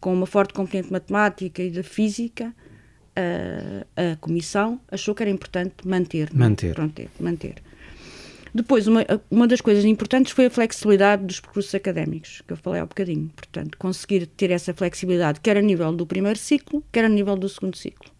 com 0.00 0.12
uma 0.12 0.26
forte 0.26 0.54
componente 0.54 0.90
matemática 0.90 1.62
e 1.62 1.70
da 1.70 1.82
física, 1.82 2.54
a, 3.16 4.12
a 4.12 4.16
comissão 4.16 4.80
achou 4.90 5.14
que 5.14 5.22
era 5.22 5.30
importante 5.30 5.74
manter. 5.86 6.30
é? 6.32 6.36
Manter. 6.36 6.74
Pronto, 6.74 6.98
é, 7.00 7.08
manter. 7.20 7.54
Depois, 8.54 8.86
uma, 8.86 9.04
uma 9.30 9.46
das 9.46 9.60
coisas 9.60 9.84
importantes 9.84 10.32
foi 10.32 10.46
a 10.46 10.50
flexibilidade 10.50 11.24
dos 11.24 11.40
percursos 11.40 11.74
académicos, 11.74 12.42
que 12.46 12.52
eu 12.52 12.56
falei 12.56 12.80
há 12.80 12.86
bocadinho. 12.86 13.30
Portanto, 13.34 13.76
conseguir 13.78 14.26
ter 14.26 14.50
essa 14.50 14.72
flexibilidade, 14.72 15.40
quer 15.40 15.56
a 15.56 15.62
nível 15.62 15.92
do 15.92 16.06
primeiro 16.06 16.38
ciclo, 16.38 16.82
quer 16.90 17.04
a 17.04 17.08
nível 17.08 17.36
do 17.36 17.48
segundo 17.48 17.76
ciclo. 17.76 18.10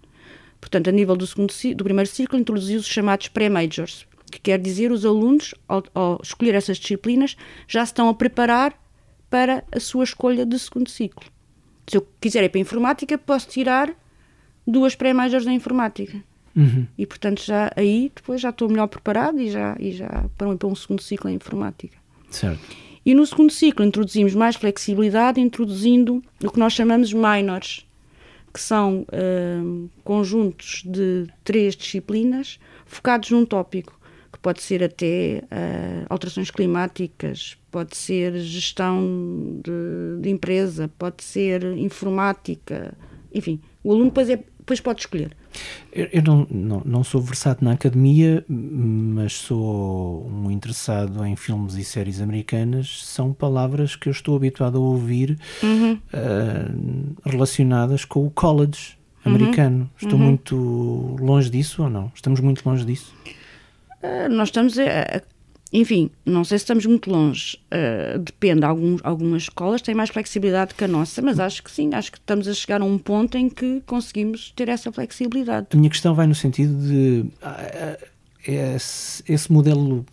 Portanto, 0.60 0.88
a 0.88 0.92
nível 0.92 1.16
do, 1.16 1.26
segundo, 1.26 1.52
do 1.74 1.84
primeiro 1.84 2.10
ciclo, 2.10 2.38
introduziu 2.38 2.78
os 2.78 2.86
chamados 2.86 3.28
pré-majors, 3.28 4.06
que 4.30 4.40
quer 4.40 4.58
dizer 4.58 4.90
os 4.90 5.04
alunos, 5.04 5.54
ao, 5.68 5.82
ao 5.94 6.20
escolher 6.22 6.54
essas 6.54 6.78
disciplinas, 6.78 7.36
já 7.68 7.84
se 7.84 7.92
estão 7.92 8.08
a 8.08 8.14
preparar 8.14 8.78
para 9.30 9.64
a 9.72 9.80
sua 9.80 10.04
escolha 10.04 10.44
de 10.44 10.58
segundo 10.58 10.90
ciclo. 10.90 11.24
Se 11.86 11.96
eu 11.96 12.06
quiser 12.20 12.42
ir 12.44 12.48
para 12.48 12.58
a 12.58 12.62
informática, 12.62 13.16
posso 13.16 13.48
tirar 13.48 13.94
duas 14.66 14.94
pré-majors 14.94 15.44
da 15.44 15.52
informática. 15.52 16.22
Uhum. 16.56 16.86
E, 16.96 17.04
portanto, 17.04 17.42
já 17.44 17.70
aí 17.76 18.10
depois 18.14 18.40
já 18.40 18.48
estou 18.48 18.68
melhor 18.68 18.86
preparado 18.86 19.38
e 19.38 19.50
já, 19.50 19.76
e 19.78 19.92
já 19.92 20.24
para, 20.38 20.48
um, 20.48 20.56
para 20.56 20.68
um 20.68 20.74
segundo 20.74 21.02
ciclo 21.02 21.28
em 21.28 21.34
informática. 21.34 21.96
Certo. 22.30 22.60
E 23.04 23.14
no 23.14 23.24
segundo 23.24 23.52
ciclo 23.52 23.84
introduzimos 23.84 24.34
mais 24.34 24.56
flexibilidade, 24.56 25.40
introduzindo 25.40 26.22
o 26.42 26.50
que 26.50 26.58
nós 26.58 26.72
chamamos 26.72 27.12
minors, 27.12 27.86
que 28.52 28.60
são 28.60 29.06
hum, 29.12 29.88
conjuntos 30.02 30.82
de 30.84 31.26
três 31.44 31.76
disciplinas 31.76 32.58
focados 32.86 33.30
num 33.30 33.44
tópico, 33.44 33.96
que 34.32 34.38
pode 34.38 34.62
ser 34.62 34.82
até 34.82 35.44
ah, 35.50 36.06
alterações 36.08 36.50
climáticas, 36.50 37.56
pode 37.70 37.96
ser 37.96 38.38
gestão 38.38 39.60
de, 39.62 40.22
de 40.22 40.30
empresa, 40.30 40.90
pode 40.98 41.22
ser 41.22 41.62
informática, 41.76 42.96
enfim, 43.32 43.60
o 43.84 43.92
aluno 43.92 44.06
depois, 44.06 44.28
é, 44.30 44.42
depois 44.66 44.80
pode 44.80 45.00
escolher. 45.00 45.30
Eu, 45.92 46.08
eu 46.12 46.22
não, 46.22 46.44
não, 46.50 46.82
não 46.84 47.04
sou 47.04 47.20
versado 47.20 47.64
na 47.64 47.70
academia, 47.72 48.44
mas 48.48 49.34
sou 49.34 50.26
um 50.28 50.50
interessado 50.50 51.24
em 51.24 51.36
filmes 51.36 51.74
e 51.74 51.84
séries 51.84 52.20
americanas. 52.20 53.04
São 53.04 53.32
palavras 53.32 53.94
que 53.94 54.08
eu 54.08 54.10
estou 54.10 54.34
habituado 54.34 54.76
a 54.76 54.80
ouvir 54.80 55.38
ah, 56.12 56.68
relacionadas 57.24 58.04
com 58.04 58.26
o 58.26 58.30
college 58.30 58.98
americano. 59.24 59.88
Estou 60.02 60.18
muito 60.18 60.56
longe 61.20 61.48
disso 61.48 61.84
ou 61.84 61.88
não? 61.90 62.10
Estamos 62.12 62.40
muito 62.40 62.68
longe 62.68 62.84
disso? 62.84 63.14
Ah, 64.02 64.28
nós 64.28 64.48
estamos, 64.48 64.76
a- 64.78 65.22
enfim, 65.72 66.10
não 66.24 66.44
sei 66.44 66.58
se 66.58 66.62
estamos 66.64 66.86
muito 66.86 67.10
longe, 67.10 67.58
ah, 67.70 68.18
depende, 68.18 68.64
alguns, 68.64 69.00
algumas 69.04 69.42
escolas 69.42 69.82
têm 69.82 69.94
mais 69.94 70.10
flexibilidade 70.10 70.74
que 70.74 70.84
a 70.84 70.88
nossa, 70.88 71.20
mas 71.20 71.38
acho 71.40 71.62
que 71.62 71.70
sim, 71.70 71.90
acho 71.92 72.12
que 72.12 72.18
estamos 72.18 72.46
a 72.48 72.54
chegar 72.54 72.80
a 72.80 72.84
um 72.84 72.96
ponto 72.98 73.36
em 73.36 73.48
que 73.48 73.82
conseguimos 73.86 74.52
ter 74.54 74.68
essa 74.68 74.92
flexibilidade. 74.92 75.66
A 75.72 75.76
minha 75.76 75.90
questão 75.90 76.14
vai 76.14 76.26
no 76.26 76.34
sentido 76.34 76.72
de 76.86 77.24
ah, 77.42 77.98
esse, 78.46 79.22
esse 79.28 79.52
modelo, 79.52 80.04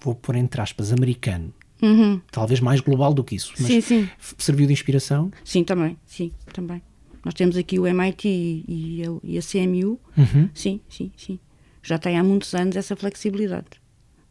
vou 0.00 0.14
pôr 0.14 0.36
entre 0.36 0.60
aspas, 0.60 0.92
americano, 0.92 1.52
Uhum. 1.80 2.20
talvez 2.30 2.60
mais 2.60 2.80
global 2.80 3.12
do 3.12 3.24
que 3.24 3.34
isso, 3.34 3.52
mas 3.58 3.66
Sim, 3.66 3.80
sim, 3.80 4.08
serviu 4.38 4.66
de 4.68 4.72
inspiração. 4.72 5.32
sim, 5.44 5.64
também, 5.64 5.96
sim, 6.06 6.32
também. 6.52 6.80
Nós 7.24 7.34
temos 7.34 7.56
aqui 7.56 7.78
o 7.78 7.86
MIT 7.86 8.28
e, 8.68 9.02
a, 9.04 9.18
e 9.22 9.38
a 9.38 9.40
CMU, 9.42 9.98
Uhum. 10.16 10.48
sim, 10.54 10.80
sim, 10.88 11.10
sim. 11.16 11.38
Já 11.82 11.98
tem 11.98 12.16
há 12.18 12.22
muitos 12.24 12.54
anos 12.54 12.76
essa 12.76 12.94
flexibilidade 12.94 13.66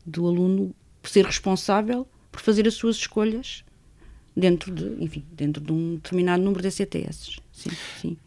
do 0.05 0.27
aluno 0.27 0.73
ser 1.03 1.25
responsável 1.25 2.07
por 2.31 2.41
fazer 2.41 2.67
as 2.67 2.73
suas 2.75 2.95
escolhas 2.97 3.63
dentro 4.35 4.73
de, 4.73 5.03
enfim, 5.03 5.23
dentro 5.31 5.61
de 5.61 5.71
um 5.71 5.95
determinado 5.95 6.41
número 6.43 6.61
de 6.61 6.67
ECTS. 6.69 7.39
Sim, 7.51 7.69
sim. 8.01 8.17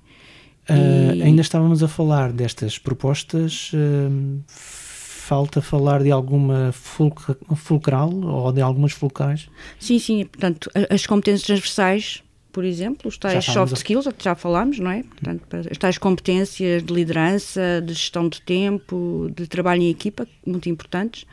Ah, 0.69 0.75
E- 1.15 1.23
ainda 1.23 1.41
estávamos 1.43 1.83
a 1.83 1.89
falar 1.89 2.33
destas 2.33 2.79
propostas. 2.79 3.71
ah, 3.75 4.41
falta 4.47 5.63
falar 5.63 6.03
de 6.03 6.11
alguma 6.11 6.71
fulcra- 6.73 7.37
fulcral 7.57 8.13
ou 8.13 8.53
de 8.53 8.61
algumas 8.61 8.93
fulcrais? 8.93 9.49
Sim, 9.81 9.99
sim, 9.99 10.27
portanto, 10.27 10.71
as 10.91 11.07
competências 11.07 11.47
transversais, 11.47 12.23
por 12.55 12.65
exemplo, 12.65 13.09
os 13.09 13.19
tais 13.19 13.45
soft 13.45 13.75
skills, 13.75 14.09
já 14.17 14.37
falámos, 14.37 14.79
não 14.79 14.93
é? 14.93 15.03
Portanto, 15.03 15.43
as 15.69 15.77
tais 15.77 15.99
competências 15.99 16.85
de 16.85 16.95
liderança, 16.95 17.83
de 17.85 17.93
gestão 17.93 18.29
de 18.29 18.41
tempo, 18.41 19.29
de 19.35 19.49
trabalho 19.49 19.83
em 19.83 19.91
equipa, 19.91 20.25
muito 20.47 20.69
importantes. 20.69 21.27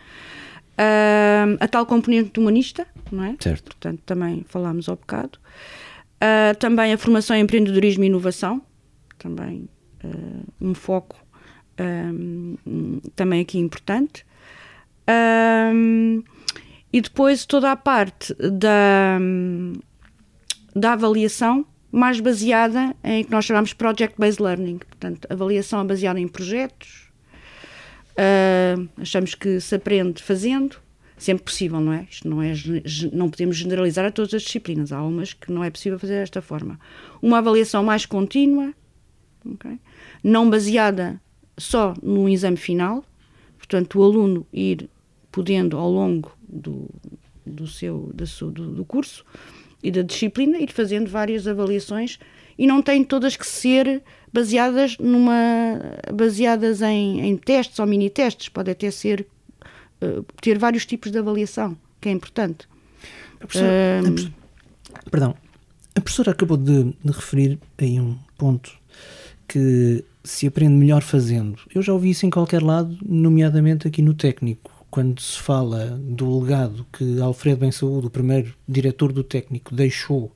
Ah, 0.75 1.45
a 1.59 1.67
tal 1.67 1.85
componente 1.85 2.39
humanista, 2.39 2.87
não 3.11 3.23
é? 3.23 3.35
Certo. 3.39 3.65
Portanto, 3.65 4.01
também 4.03 4.43
falámos 4.49 4.89
ao 4.89 4.95
bocado. 4.95 5.37
Ah, 6.19 6.55
também 6.59 6.91
a 6.91 6.97
formação 6.97 7.35
em 7.35 7.43
empreendedorismo 7.43 8.03
e 8.03 8.07
inovação, 8.07 8.59
também 9.19 9.69
ah, 10.03 10.07
um 10.59 10.73
foco 10.73 11.17
também 13.15 13.41
aqui 13.41 13.57
importante. 13.59 14.25
E 16.93 17.01
depois 17.01 17.45
toda 17.45 17.71
a 17.71 17.75
parte 17.75 18.35
da, 18.35 19.17
da 20.75 20.93
avaliação 20.93 21.65
mais 21.91 22.19
baseada 22.19 22.95
em 23.03 23.23
que 23.23 23.31
nós 23.31 23.45
chamamos 23.45 23.73
Project-Based 23.73 24.41
Learning, 24.41 24.77
portanto, 24.77 25.27
avaliação 25.29 25.85
baseada 25.85 26.19
em 26.19 26.27
projetos. 26.27 27.11
Ah, 28.17 28.75
achamos 28.97 29.35
que 29.35 29.59
se 29.59 29.75
aprende 29.75 30.21
fazendo, 30.21 30.77
sempre 31.17 31.43
possível, 31.43 31.79
não 31.79 31.93
é? 31.93 32.07
Isto 32.09 32.29
não, 32.29 32.41
é? 32.41 32.53
não 33.11 33.29
podemos 33.29 33.57
generalizar 33.57 34.05
a 34.05 34.11
todas 34.11 34.33
as 34.33 34.43
disciplinas, 34.43 34.91
há 34.91 35.01
umas 35.03 35.33
que 35.33 35.51
não 35.51 35.63
é 35.63 35.69
possível 35.69 35.99
fazer 35.99 36.19
desta 36.19 36.41
forma. 36.41 36.79
Uma 37.21 37.39
avaliação 37.39 37.83
mais 37.83 38.05
contínua, 38.05 38.73
ok? 39.45 39.79
não 40.23 40.49
baseada 40.49 41.19
só 41.57 41.93
no 42.01 42.29
exame 42.29 42.57
final, 42.57 43.03
portanto, 43.57 43.99
o 43.99 44.03
aluno 44.03 44.47
ir 44.53 44.89
podendo 45.31 45.77
ao 45.77 45.89
longo 45.89 46.31
do, 46.47 46.89
do 47.45 47.67
seu 47.67 48.11
do, 48.13 48.49
do 48.51 48.85
curso 48.85 49.25
e 49.83 49.91
da 49.91 50.01
disciplina 50.01 50.57
ir 50.59 50.71
fazendo 50.71 51.09
várias 51.09 51.47
avaliações 51.47 52.19
e 52.57 52.67
não 52.67 52.81
têm 52.81 53.03
todas 53.03 53.35
que 53.35 53.45
ser 53.47 54.01
baseadas 54.31 54.97
numa 54.97 55.79
baseadas 56.13 56.81
em, 56.81 57.21
em 57.21 57.37
testes 57.37 57.79
ou 57.79 57.85
mini 57.85 58.09
testes 58.09 58.49
pode 58.49 58.71
até 58.71 58.91
ser 58.91 59.25
eh, 59.99 60.21
ter 60.41 60.57
vários 60.57 60.85
tipos 60.85 61.11
de 61.11 61.17
avaliação 61.17 61.77
que 61.99 62.09
é 62.09 62.11
importante. 62.11 62.67
A 63.35 63.47
professora, 63.47 63.99
a 63.99 64.03
professora- 64.03 64.33
perdão, 65.09 65.35
a 65.95 66.01
professora 66.01 66.31
acabou 66.31 66.57
de, 66.57 66.83
de 66.83 67.11
referir 67.11 67.59
aí 67.77 67.99
um 67.99 68.17
ponto 68.37 68.71
que 69.47 70.03
se 70.23 70.47
aprende 70.47 70.73
melhor 70.75 71.01
fazendo. 71.01 71.59
Eu 71.73 71.81
já 71.81 71.91
ouvi 71.93 72.11
isso 72.11 72.25
em 72.25 72.29
qualquer 72.29 72.61
lado, 72.61 72.97
nomeadamente 73.05 73.87
aqui 73.87 74.01
no 74.01 74.13
técnico, 74.13 74.70
quando 74.91 75.19
se 75.21 75.39
fala 75.39 75.97
do 75.99 76.39
legado 76.41 76.85
que 76.91 77.19
Alfredo 77.21 77.61
Bem 77.61 77.71
Saúde, 77.71 78.07
o 78.07 78.09
primeiro 78.09 78.53
diretor 78.67 79.11
do 79.13 79.23
técnico, 79.23 79.73
deixou 79.73 80.31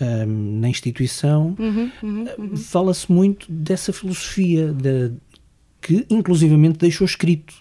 ahm, 0.00 0.60
na 0.60 0.68
instituição, 0.68 1.56
Uhum, 1.58 2.56
fala-se 2.56 3.10
muito 3.10 3.50
dessa 3.50 3.92
filosofia 3.92 4.72
da, 4.72 5.10
que 5.80 6.06
inclusivamente 6.10 6.78
deixou 6.78 7.04
escrito 7.06 7.54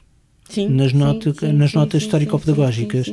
sim, 0.49 0.67
Nas 0.67 0.91
nota- 0.93 1.33
sim, 1.33 1.51
nas 1.53 1.71
sim, 1.71 1.77
notas 1.77 2.01
sim, 2.01 2.07
histórico-pedagógicas. 2.07 3.07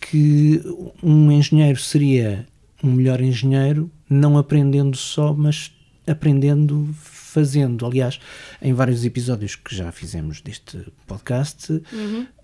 que 0.00 0.60
um 1.02 1.30
engenheiro 1.30 1.78
seria 1.78 2.46
um 2.82 2.90
melhor 2.92 3.20
engenheiro 3.20 3.88
não 4.10 4.36
aprendendo 4.36 4.96
só, 4.96 5.32
mas 5.32 5.70
aprendendo 6.06 6.88
fazendo. 7.32 7.86
Aliás, 7.86 8.20
em 8.60 8.72
vários 8.72 9.04
episódios 9.04 9.56
que 9.56 9.74
já 9.74 9.90
fizemos 9.90 10.40
deste 10.40 10.86
podcast, 11.06 11.72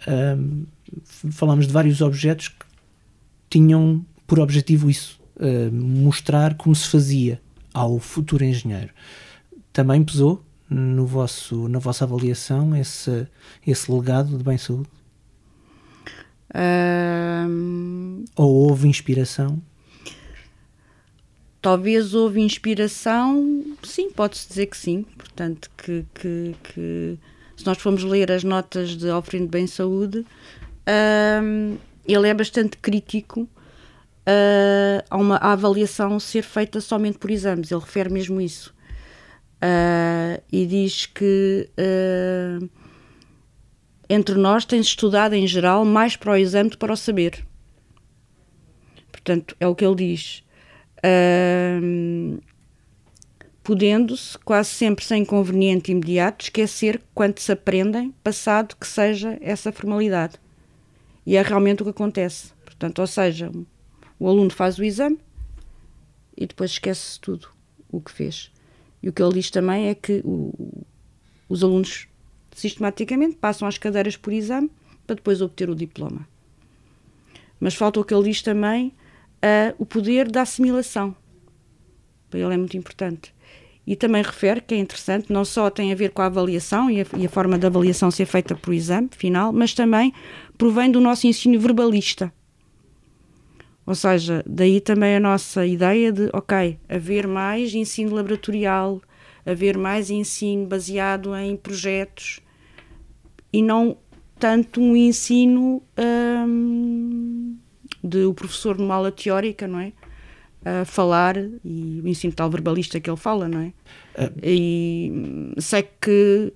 ahm, 0.07 0.65
f- 1.05 1.31
falámos 1.31 1.67
de 1.67 1.73
vários 1.73 2.01
objetos 2.01 2.49
que 2.49 2.65
tinham 3.51 4.05
por 4.27 4.41
objetivo 4.41 4.91
isso, 4.91 5.21
ah, 5.39 5.71
mostrar 5.73 6.55
como 6.57 6.75
se 6.75 6.89
fazia 6.89 7.41
ao 7.73 7.99
futuro 7.99 8.45
engenheiro. 8.45 8.91
Também 9.73 10.03
pesou 10.03 10.43
no 10.69 11.07
vosso, 11.07 11.69
na 11.69 11.79
vossa 11.79 12.05
avaliação 12.05 12.75
esse, 12.77 13.27
esse 13.67 13.91
legado 13.93 14.37
de 14.37 14.45
bem-saúde? 14.45 14.89
Ou 18.37 18.51
houve 18.69 18.89
inspiração? 18.89 19.61
Talvez 21.61 22.15
houve 22.15 22.41
inspiração, 22.41 23.65
sim, 23.83 24.11
pode-se 24.11 24.49
dizer 24.49 24.67
que 24.67 24.77
sim. 24.77 25.05
Portanto, 25.17 25.71
que, 25.77 26.05
que, 26.15 26.55
que 26.63 27.19
se 27.57 27.67
nós 27.67 27.79
formos 27.79 28.05
ler 28.05 28.31
as 28.31 28.45
notas 28.45 28.97
de 28.97 29.09
Alfredo 29.11 29.49
Bem 29.49 29.67
Saúde, 29.67 30.25
hum, 31.43 31.77
ele 32.07 32.29
é 32.29 32.35
bastante 32.35 32.77
crítico 32.77 33.49
ah, 34.27 35.05
a 35.09 35.17
uma 35.17 35.37
à 35.37 35.53
avaliação 35.53 36.21
ser 36.21 36.43
feita 36.43 36.81
somente 36.81 37.19
por 37.19 37.31
exames. 37.31 37.71
Ele 37.71 37.81
refere 37.81 38.11
mesmo 38.11 38.41
isso. 38.41 38.75
Ah, 39.61 40.41
e 40.53 40.67
diz 40.67 41.07
que 41.07 41.69
ah, 41.79 42.67
entre 44.09 44.37
nós 44.37 44.65
tem-se 44.65 44.91
estudado 44.91 45.35
em 45.35 45.47
geral 45.47 45.85
mais 45.85 46.17
para 46.17 46.33
o 46.33 46.37
exame 46.37 46.71
do 46.71 46.73
que 46.73 46.79
para 46.79 46.93
o 46.93 46.97
saber. 46.97 47.45
Portanto, 49.11 49.57
é 49.59 49.67
o 49.67 49.75
que 49.75 49.85
ele 49.85 49.97
diz. 49.97 50.43
Podendo-se, 53.63 54.39
quase 54.39 54.71
sempre 54.71 55.05
sem 55.05 55.23
inconveniente 55.23 55.93
imediato, 55.93 56.45
esquecer 56.45 57.03
quanto 57.15 57.41
se 57.41 57.53
aprendem, 57.53 58.15
passado 58.25 58.75
que 58.77 58.87
seja 58.87 59.37
essa 59.41 59.71
formalidade. 59.71 60.37
E 61.27 61.37
é 61.37 61.43
realmente 61.43 61.83
o 61.83 61.85
que 61.85 61.91
acontece. 61.91 62.53
Portanto, 62.65 63.01
ou 63.01 63.07
seja, 63.07 63.53
o 64.19 64.27
aluno 64.27 64.51
faz 64.51 64.79
o 64.79 64.85
exame 64.85 65.19
e 66.37 66.47
depois 66.47 66.71
esquece 66.71 67.21
tudo 67.21 67.49
o 67.91 68.01
que 68.01 68.11
fez. 68.11 68.51
E 69.03 69.09
o 69.09 69.13
que 69.13 69.23
ele 69.23 69.35
diz 69.35 69.51
também 69.51 69.89
é 69.89 69.95
que 69.95 70.23
o, 70.25 70.85
os 71.49 71.63
alunos 71.63 72.09
sistematicamente 72.55 73.37
passam 73.37 73.69
as 73.69 73.79
cadeiras 73.79 74.17
por 74.17 74.33
exame 74.33 74.71
para 75.07 75.17
depois 75.17 75.41
obter 75.41 75.69
o 75.69 75.75
diploma. 75.75 76.27
Mas 77.61 77.75
falta 77.75 78.01
o 78.01 78.05
que 78.05 78.15
ele 78.15 78.25
diz 78.25 78.43
também, 78.43 78.93
uh, 79.39 79.75
o 79.79 79.87
poder 79.87 80.31
da 80.31 80.43
assimilação. 80.43 81.15
Para 82.31 82.41
ele 82.41 82.55
é 82.55 82.57
muito 82.57 82.77
importante. 82.77 83.35
E 83.87 83.97
também 83.97 84.23
refere 84.23 84.61
que 84.61 84.75
é 84.75 84.79
interessante, 84.79 85.33
não 85.33 85.45
só 85.45 85.71
tem 85.71 85.93
a 85.93 85.95
ver 85.95 86.11
com 86.11 86.21
a 86.21 86.27
avaliação 86.27 86.91
e 86.91 87.01
a, 87.01 87.07
e 87.17 87.25
a 87.25 87.29
forma 87.29 87.57
da 87.57 87.69
avaliação 87.69 88.11
ser 88.11 88.27
feita 88.27 88.55
por 88.55 88.75
exame 88.75 89.09
final, 89.13 89.51
mas 89.53 89.73
também 89.73 90.13
provém 90.59 90.91
do 90.91 91.01
nosso 91.01 91.27
ensino 91.27 91.59
verbalista. 91.59 92.33
Ou 93.87 93.95
seja, 93.95 94.45
daí 94.47 94.83
também 94.83 95.17
a 95.17 95.21
nossa 95.21 95.65
ideia 95.65 96.13
de, 96.13 96.29
ok, 96.35 96.79
haver 96.87 97.27
mais 97.27 97.75
ensino 97.75 98.15
laboratorial, 98.15 99.01
haver 99.47 99.79
mais 99.79 100.11
ensino 100.11 100.67
baseado 100.67 101.35
em 101.35 101.57
projetos 101.57 102.41
e 103.51 103.63
não 103.63 103.97
tanto 104.39 104.83
um 104.83 104.95
ensino 104.95 105.83
hum, 105.99 107.28
de 108.03 108.25
o 108.25 108.35
professor 108.35 108.79
numa 108.79 108.95
aula 108.95 109.13
teórica, 109.13 109.67
não 109.67 109.81
é? 109.81 109.93
A 110.65 110.85
falar, 110.85 111.37
e 111.37 112.01
o 112.03 112.09
ensino 112.09 112.33
tal 112.33 112.51
verbalista 112.51 112.99
que 113.01 113.09
ele 113.09 113.17
fala, 113.17 113.49
não 113.49 113.61
é? 113.61 113.67
Uh. 114.21 114.33
E 114.43 115.55
sei 115.59 115.89
que 116.01 116.53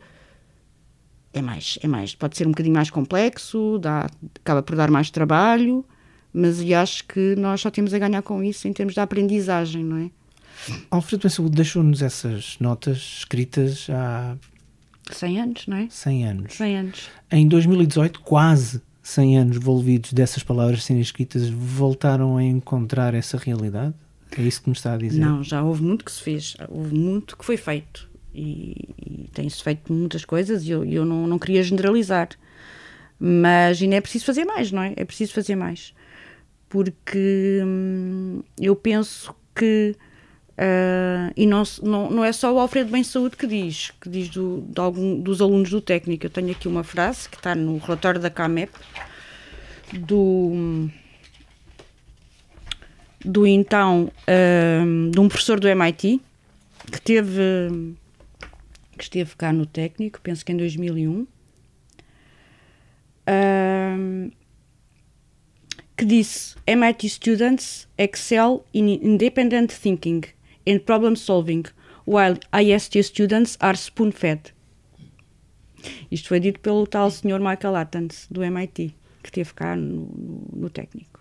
é 1.32 1.40
mais, 1.40 1.78
é 1.82 1.88
mais, 1.88 2.14
pode 2.14 2.36
ser 2.36 2.46
um 2.46 2.50
bocadinho 2.50 2.74
mais 2.74 2.90
complexo, 2.90 3.78
dá, 3.78 4.06
acaba 4.40 4.62
por 4.62 4.76
dar 4.76 4.90
mais 4.90 5.10
trabalho, 5.10 5.84
mas 6.32 6.60
acho 6.72 7.04
que 7.06 7.34
nós 7.36 7.60
só 7.60 7.70
temos 7.70 7.94
a 7.94 7.98
ganhar 7.98 8.22
com 8.22 8.42
isso 8.42 8.68
em 8.68 8.72
termos 8.72 8.94
de 8.94 9.00
aprendizagem, 9.00 9.84
não 9.84 9.98
é? 9.98 10.10
Alfredo 10.90 11.28
Saúde 11.28 11.56
deixou-nos 11.56 12.02
essas 12.02 12.56
notas 12.60 12.98
escritas 13.18 13.88
há 13.90 14.36
100 15.10 15.40
anos, 15.40 15.66
não 15.66 15.76
é? 15.76 15.86
100 15.90 16.26
anos. 16.26 16.54
100 16.54 16.76
anos. 16.76 17.10
Em 17.30 17.48
2018, 17.48 18.20
quase 18.20 18.80
100 19.02 19.38
anos 19.38 19.56
envolvidos 19.56 20.12
dessas 20.12 20.42
palavras 20.42 20.84
serem 20.84 21.02
escritas, 21.02 21.48
voltaram 21.48 22.36
a 22.36 22.42
encontrar 22.42 23.14
essa 23.14 23.36
realidade? 23.36 23.94
É 24.38 24.42
isso 24.42 24.62
que 24.62 24.70
me 24.70 24.76
está 24.76 24.94
a 24.94 24.96
dizer? 24.96 25.20
Não, 25.20 25.42
já 25.42 25.62
houve 25.62 25.82
muito 25.82 26.04
que 26.04 26.12
se 26.12 26.22
fez, 26.22 26.56
houve 26.68 26.94
muito 26.94 27.36
que 27.36 27.44
foi 27.44 27.56
feito 27.56 28.08
e, 28.34 28.88
e 29.04 29.28
tem-se 29.32 29.62
feito 29.62 29.92
muitas 29.92 30.24
coisas 30.24 30.64
e 30.64 30.70
eu, 30.70 30.84
eu 30.84 31.04
não, 31.04 31.26
não 31.26 31.38
queria 31.38 31.62
generalizar, 31.62 32.30
mas 33.18 33.82
ainda 33.82 33.96
é 33.96 34.00
preciso 34.00 34.24
fazer 34.24 34.44
mais, 34.44 34.72
não 34.72 34.82
é? 34.82 34.94
É 34.96 35.04
preciso 35.04 35.34
fazer 35.34 35.56
mais, 35.56 35.92
porque 36.68 37.60
hum, 37.64 38.42
eu 38.58 38.74
penso 38.74 39.34
que 39.54 39.94
Uh, 40.52 41.32
e 41.34 41.46
não, 41.46 41.62
não, 41.82 42.10
não 42.10 42.24
é 42.24 42.30
só 42.32 42.52
o 42.52 42.58
Alfredo 42.58 42.90
Bem 42.90 43.02
Saúde 43.02 43.36
que 43.36 43.46
diz, 43.46 43.90
que 44.00 44.08
diz 44.08 44.28
do, 44.28 44.62
de 44.68 44.80
algum, 44.80 45.18
dos 45.18 45.40
alunos 45.40 45.70
do 45.70 45.80
técnico. 45.80 46.26
Eu 46.26 46.30
tenho 46.30 46.50
aqui 46.50 46.68
uma 46.68 46.84
frase 46.84 47.28
que 47.28 47.36
está 47.36 47.54
no 47.54 47.78
relatório 47.78 48.20
da 48.20 48.28
CAMEP 48.28 48.70
do, 49.92 50.88
do 53.24 53.46
então 53.46 54.10
uh, 54.28 55.10
de 55.10 55.18
um 55.18 55.28
professor 55.28 55.58
do 55.58 55.68
MIT 55.68 56.20
que 56.90 57.00
teve 57.00 57.94
que 58.96 59.04
esteve 59.04 59.34
cá 59.36 59.52
no 59.52 59.64
técnico, 59.64 60.20
penso 60.20 60.44
que 60.44 60.52
em 60.52 60.56
2001. 60.56 61.26
Uh, 63.24 64.30
que 65.96 66.04
disse 66.04 66.56
MIT 66.66 67.08
students 67.08 67.88
excel 67.96 68.64
in 68.74 68.88
independent 68.88 69.72
thinking 69.72 70.22
and 70.66 70.80
problem 70.80 71.16
solving, 71.16 71.64
while 72.06 72.38
IST 72.52 73.02
students 73.02 73.56
are 73.60 73.76
spoon-fed. 73.76 74.52
Isto 76.10 76.28
foi 76.28 76.40
dito 76.40 76.60
pelo 76.60 76.86
tal 76.86 77.10
senhor 77.10 77.40
Michael 77.40 77.76
Atkins, 77.76 78.26
do 78.30 78.42
MIT, 78.42 78.94
que 79.22 79.28
esteve 79.28 79.52
cá 79.54 79.76
no, 79.76 80.06
no, 80.06 80.48
no 80.52 80.70
técnico. 80.70 81.20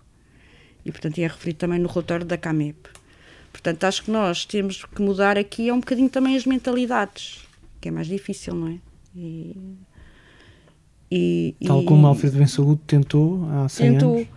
E, 0.84 0.90
portanto, 0.90 1.18
é 1.18 1.26
referido 1.26 1.58
também 1.58 1.78
no 1.78 1.88
relatório 1.88 2.26
da 2.26 2.36
CAMEP. 2.36 2.88
Portanto, 3.52 3.84
acho 3.84 4.04
que 4.04 4.10
nós 4.10 4.44
temos 4.44 4.84
que 4.84 5.02
mudar 5.02 5.38
aqui 5.38 5.68
é 5.68 5.74
um 5.74 5.80
bocadinho 5.80 6.08
também 6.08 6.36
as 6.36 6.46
mentalidades, 6.46 7.46
que 7.80 7.88
é 7.88 7.90
mais 7.92 8.06
difícil, 8.06 8.54
não 8.54 8.68
é? 8.68 8.78
E, 9.14 9.76
e, 11.10 11.54
Tal 11.66 11.82
e, 11.82 11.84
como 11.84 12.06
Alfredo 12.06 12.38
Ben 12.38 12.46
Saúde 12.46 12.80
tentou 12.86 13.46
há 13.50 13.68
100 13.68 13.92
tentou, 13.92 14.14
anos. 14.16 14.28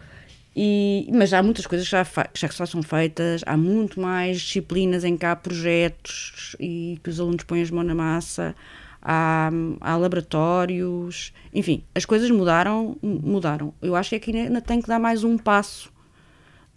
E, 0.56 1.10
mas 1.12 1.34
há 1.34 1.44
muitas 1.44 1.68
coisas 1.68 1.86
que 1.86 1.92
já, 1.92 2.04
já, 2.34 2.48
já 2.48 2.66
são 2.66 2.82
feitas, 2.82 3.42
há 3.46 3.58
muito 3.58 4.00
mais 4.00 4.40
disciplinas 4.40 5.04
em 5.04 5.18
que 5.18 5.26
há 5.26 5.36
projetos 5.36 6.56
e 6.60 6.98
que 7.04 7.10
os 7.10 7.20
alunos 7.20 7.44
põem 7.44 7.62
as 7.62 7.70
mãos 7.70 7.86
na 7.86 7.94
massa, 7.94 8.56
há, 9.02 9.52
há 9.82 9.98
laboratórios, 9.98 11.34
enfim, 11.54 11.84
as 11.94 12.06
coisas 12.06 12.32
mudaram, 12.32 12.96
mudaram. 13.02 13.74
Eu 13.82 13.96
acho 13.96 14.12
que 14.12 14.16
aqui 14.16 14.36
ainda 14.36 14.62
tem 14.62 14.82
que 14.82 14.88
dar 14.88 15.00
mais 15.00 15.26
um 15.26 15.38
passo 15.38 15.92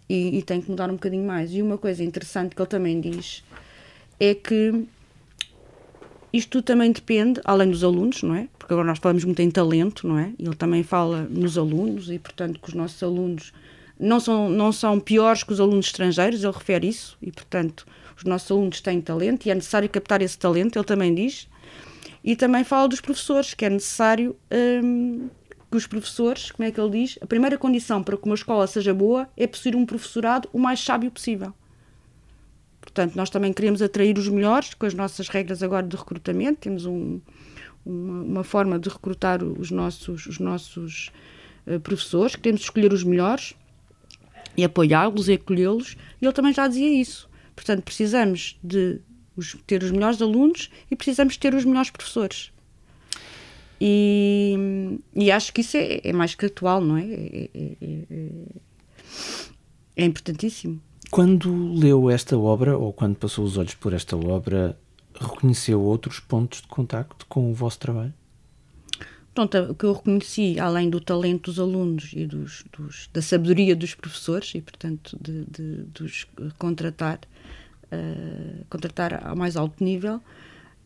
e, 0.09 0.39
e 0.39 0.43
tem 0.43 0.59
que 0.59 0.69
mudar 0.69 0.89
um 0.89 0.95
bocadinho 0.95 1.25
mais. 1.25 1.53
E 1.53 1.61
uma 1.61 1.77
coisa 1.77 2.03
interessante 2.03 2.55
que 2.55 2.61
ele 2.61 2.69
também 2.69 2.99
diz 2.99 3.43
é 4.19 4.35
que 4.35 4.85
isto 6.31 6.61
também 6.61 6.91
depende, 6.91 7.41
além 7.43 7.71
dos 7.71 7.83
alunos, 7.83 8.21
não 8.23 8.35
é? 8.35 8.47
Porque 8.57 8.73
agora 8.73 8.87
nós 8.87 8.99
falamos 8.99 9.23
muito 9.23 9.41
em 9.41 9.49
talento, 9.49 10.07
não 10.07 10.17
é? 10.17 10.31
Ele 10.37 10.55
também 10.55 10.83
fala 10.83 11.27
nos 11.29 11.57
alunos 11.57 12.09
e, 12.09 12.19
portanto, 12.19 12.59
que 12.59 12.69
os 12.69 12.75
nossos 12.75 13.01
alunos 13.01 13.51
não 13.99 14.19
são, 14.19 14.49
não 14.49 14.71
são 14.71 14.99
piores 14.99 15.43
que 15.43 15.51
os 15.51 15.59
alunos 15.59 15.87
estrangeiros, 15.87 16.43
ele 16.43 16.53
refere 16.53 16.87
isso, 16.87 17.17
e 17.21 17.31
portanto 17.31 17.85
os 18.15 18.23
nossos 18.23 18.51
alunos 18.51 18.81
têm 18.81 18.99
talento 18.99 19.45
e 19.45 19.51
é 19.51 19.55
necessário 19.55 19.89
captar 19.89 20.21
esse 20.21 20.37
talento, 20.37 20.77
ele 20.77 20.85
também 20.85 21.15
diz. 21.15 21.47
E 22.21 22.35
também 22.35 22.65
fala 22.65 22.87
dos 22.87 22.99
professores, 22.99 23.53
que 23.53 23.63
é 23.63 23.69
necessário 23.69 24.35
hum, 24.83 25.29
que 25.71 25.77
os 25.77 25.87
professores, 25.87 26.51
como 26.51 26.67
é 26.67 26.71
que 26.71 26.79
ele 26.79 26.89
diz, 26.89 27.17
a 27.21 27.25
primeira 27.25 27.57
condição 27.57 28.03
para 28.03 28.17
que 28.17 28.25
uma 28.25 28.35
escola 28.35 28.67
seja 28.67 28.93
boa 28.93 29.29
é 29.37 29.47
possuir 29.47 29.73
um 29.73 29.85
professorado 29.85 30.49
o 30.51 30.59
mais 30.59 30.81
sábio 30.81 31.09
possível. 31.09 31.53
Portanto, 32.89 33.15
nós 33.15 33.29
também 33.29 33.53
queremos 33.53 33.83
atrair 33.83 34.17
os 34.17 34.27
melhores 34.27 34.73
com 34.73 34.85
as 34.85 34.95
nossas 34.95 35.27
regras 35.27 35.61
agora 35.61 35.85
de 35.85 35.95
recrutamento, 35.95 36.61
temos 36.61 36.85
um, 36.87 37.21
uma, 37.85 38.23
uma, 38.23 38.43
forma 38.43 38.79
de 38.79 38.89
recrutar 38.89 39.43
os 39.43 39.69
nossos, 39.69 40.25
os 40.25 40.39
nossos 40.39 41.11
uh, 41.67 41.79
professores, 41.79 42.35
queremos 42.35 42.61
escolher 42.61 42.91
os 42.91 43.03
melhores 43.03 43.53
e 44.57 44.63
apoiá-los 44.63 45.29
e 45.29 45.33
acolhê-los, 45.33 45.95
e 46.19 46.25
ele 46.25 46.33
também 46.33 46.51
já 46.51 46.67
dizia 46.67 46.89
isso. 46.89 47.29
Portanto, 47.55 47.83
precisamos 47.83 48.57
de 48.63 48.99
os, 49.35 49.55
ter 49.67 49.83
os 49.83 49.91
melhores 49.91 50.19
alunos 50.19 50.71
e 50.89 50.95
precisamos 50.95 51.37
ter 51.37 51.53
os 51.53 51.63
melhores 51.63 51.91
professores. 51.91 52.51
E, 53.79 54.99
e 55.15 55.31
acho 55.31 55.53
que 55.53 55.61
isso 55.61 55.77
é, 55.77 56.01
é 56.03 56.11
mais 56.11 56.33
que 56.33 56.47
atual, 56.47 56.81
não 56.81 56.97
é? 56.97 57.03
É, 57.03 57.49
é, 57.53 57.75
é, 57.81 58.29
é 59.95 60.05
importantíssimo. 60.05 60.81
Quando 61.11 61.73
leu 61.73 62.09
esta 62.09 62.37
obra, 62.37 62.77
ou 62.77 62.93
quando 62.93 63.15
passou 63.15 63.43
os 63.43 63.57
olhos 63.57 63.73
por 63.73 63.93
esta 63.93 64.15
obra, 64.15 64.77
reconheceu 65.19 65.81
outros 65.81 66.19
pontos 66.19 66.61
de 66.61 66.67
contacto 66.67 67.25
com 67.27 67.49
o 67.49 67.53
vosso 67.53 67.79
trabalho? 67.79 68.13
Pronto, 69.33 69.57
o 69.57 69.75
que 69.75 69.85
eu 69.85 69.93
reconheci, 69.93 70.59
além 70.59 70.89
do 70.89 70.99
talento 70.99 71.45
dos 71.45 71.59
alunos 71.59 72.11
e 72.13 72.25
dos, 72.25 72.63
dos 72.77 73.09
da 73.13 73.21
sabedoria 73.21 73.75
dos 73.75 73.95
professores, 73.95 74.53
e 74.53 74.61
portanto 74.61 75.17
de, 75.19 75.45
de, 75.45 75.83
de 75.85 76.03
os 76.03 76.27
contratar, 76.57 77.19
uh, 77.85 78.65
contratar 78.69 79.25
ao 79.25 79.35
mais 79.35 79.55
alto 79.55 79.83
nível, 79.83 80.21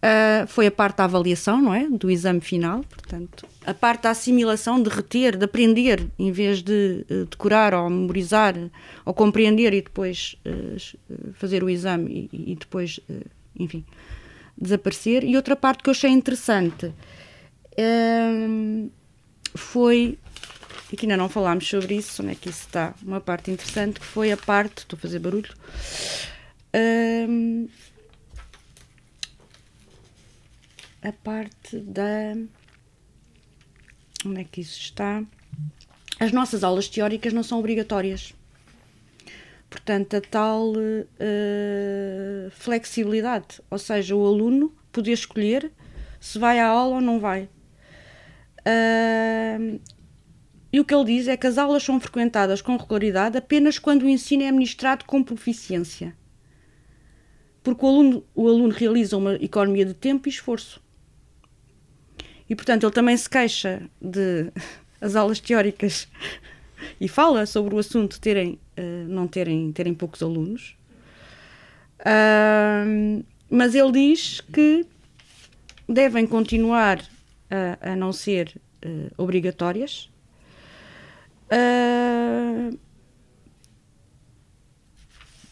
uh, 0.03 0.47
foi 0.47 0.67
a 0.67 0.71
parte 0.71 0.97
da 0.97 1.05
avaliação, 1.05 1.61
não 1.61 1.73
é? 1.73 1.87
Do 1.89 2.11
exame 2.11 2.41
final, 2.41 2.83
portanto, 2.83 3.47
a 3.65 3.73
parte 3.73 4.03
da 4.03 4.09
assimilação, 4.11 4.81
de 4.83 4.89
reter, 4.89 5.37
de 5.37 5.45
aprender, 5.45 6.05
em 6.19 6.31
vez 6.31 6.61
de 6.61 7.05
uh, 7.09 7.25
decorar 7.25 7.73
ou 7.73 7.89
memorizar, 7.89 8.55
ou 9.05 9.13
compreender 9.13 9.73
e 9.73 9.81
depois 9.81 10.35
fazer 11.35 11.63
o 11.63 11.69
exame 11.69 12.29
e, 12.31 12.51
e 12.51 12.55
depois, 12.55 12.99
enfim, 13.57 13.85
desaparecer. 14.57 15.23
E 15.23 15.35
outra 15.35 15.55
parte 15.55 15.83
que 15.83 15.89
eu 15.89 15.91
achei 15.91 16.09
interessante 16.09 16.93
um, 17.77 18.89
foi. 19.55 20.17
Aqui 20.91 21.05
ainda 21.05 21.17
não 21.17 21.27
falámos 21.27 21.67
sobre 21.67 21.95
isso, 21.95 22.21
onde 22.21 22.33
é 22.33 22.35
que 22.35 22.49
isso 22.49 22.67
está? 22.67 22.93
Uma 23.01 23.19
parte 23.19 23.49
interessante 23.49 23.99
que 23.99 24.05
foi 24.05 24.31
a 24.31 24.37
parte. 24.37 24.79
Estou 24.79 24.95
a 24.95 24.99
fazer 25.01 25.17
barulho. 25.17 25.51
Um, 26.75 27.67
a 31.03 31.11
parte 31.11 31.77
da 31.79 32.33
onde 34.25 34.41
é 34.41 34.43
que 34.45 34.61
isso 34.61 34.79
está? 34.79 35.23
As 36.19 36.31
nossas 36.31 36.63
aulas 36.63 36.87
teóricas 36.87 37.33
não 37.33 37.43
são 37.43 37.59
obrigatórias. 37.59 38.33
Portanto, 39.69 40.15
a 40.15 40.21
tal 40.21 40.71
uh, 40.71 42.51
flexibilidade, 42.51 43.59
ou 43.69 43.77
seja, 43.77 44.15
o 44.15 44.25
aluno 44.25 44.73
poder 44.91 45.13
escolher 45.13 45.71
se 46.19 46.39
vai 46.39 46.59
à 46.59 46.67
aula 46.67 46.95
ou 46.95 47.01
não 47.01 47.19
vai. 47.19 47.49
Uh, 48.59 49.81
e 50.71 50.79
o 50.79 50.85
que 50.85 50.93
ele 50.93 51.05
diz 51.05 51.27
é 51.27 51.35
que 51.35 51.47
as 51.47 51.57
aulas 51.57 51.83
são 51.83 51.99
frequentadas 51.99 52.61
com 52.61 52.77
regularidade 52.77 53.37
apenas 53.37 53.77
quando 53.77 54.03
o 54.03 54.09
ensino 54.09 54.43
é 54.43 54.47
administrado 54.47 55.05
com 55.05 55.23
proficiência. 55.23 56.15
Porque 57.61 57.85
o 57.85 57.89
aluno, 57.89 58.25
o 58.35 58.47
aluno 58.47 58.73
realiza 58.73 59.17
uma 59.17 59.35
economia 59.35 59.85
de 59.85 59.93
tempo 59.93 60.27
e 60.27 60.31
esforço. 60.31 60.82
E, 62.49 62.55
portanto, 62.55 62.85
ele 62.85 62.93
também 62.93 63.15
se 63.15 63.29
queixa 63.29 63.81
de 64.01 64.51
as 65.01 65.15
aulas 65.15 65.39
teóricas 65.39 66.07
e 66.99 67.07
fala 67.07 67.45
sobre 67.45 67.75
o 67.75 67.79
assunto 67.79 68.19
terem, 68.19 68.59
uh, 68.77 69.07
não 69.07 69.27
terem, 69.27 69.71
terem 69.71 69.93
poucos 69.93 70.21
alunos. 70.21 70.75
Uh, 71.99 73.23
mas 73.49 73.75
ele 73.75 73.91
diz 73.91 74.41
que 74.41 74.85
devem 75.87 76.25
continuar 76.25 77.01
a, 77.49 77.91
a 77.91 77.95
não 77.95 78.11
ser 78.11 78.59
uh, 78.85 79.11
obrigatórias. 79.17 80.09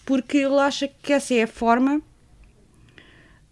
porque 0.04 0.39
ele 0.39 0.60
acha 0.60 0.89
que 0.89 1.13
essa 1.13 1.34
é 1.34 1.43
a 1.43 1.47
forma 1.47 2.01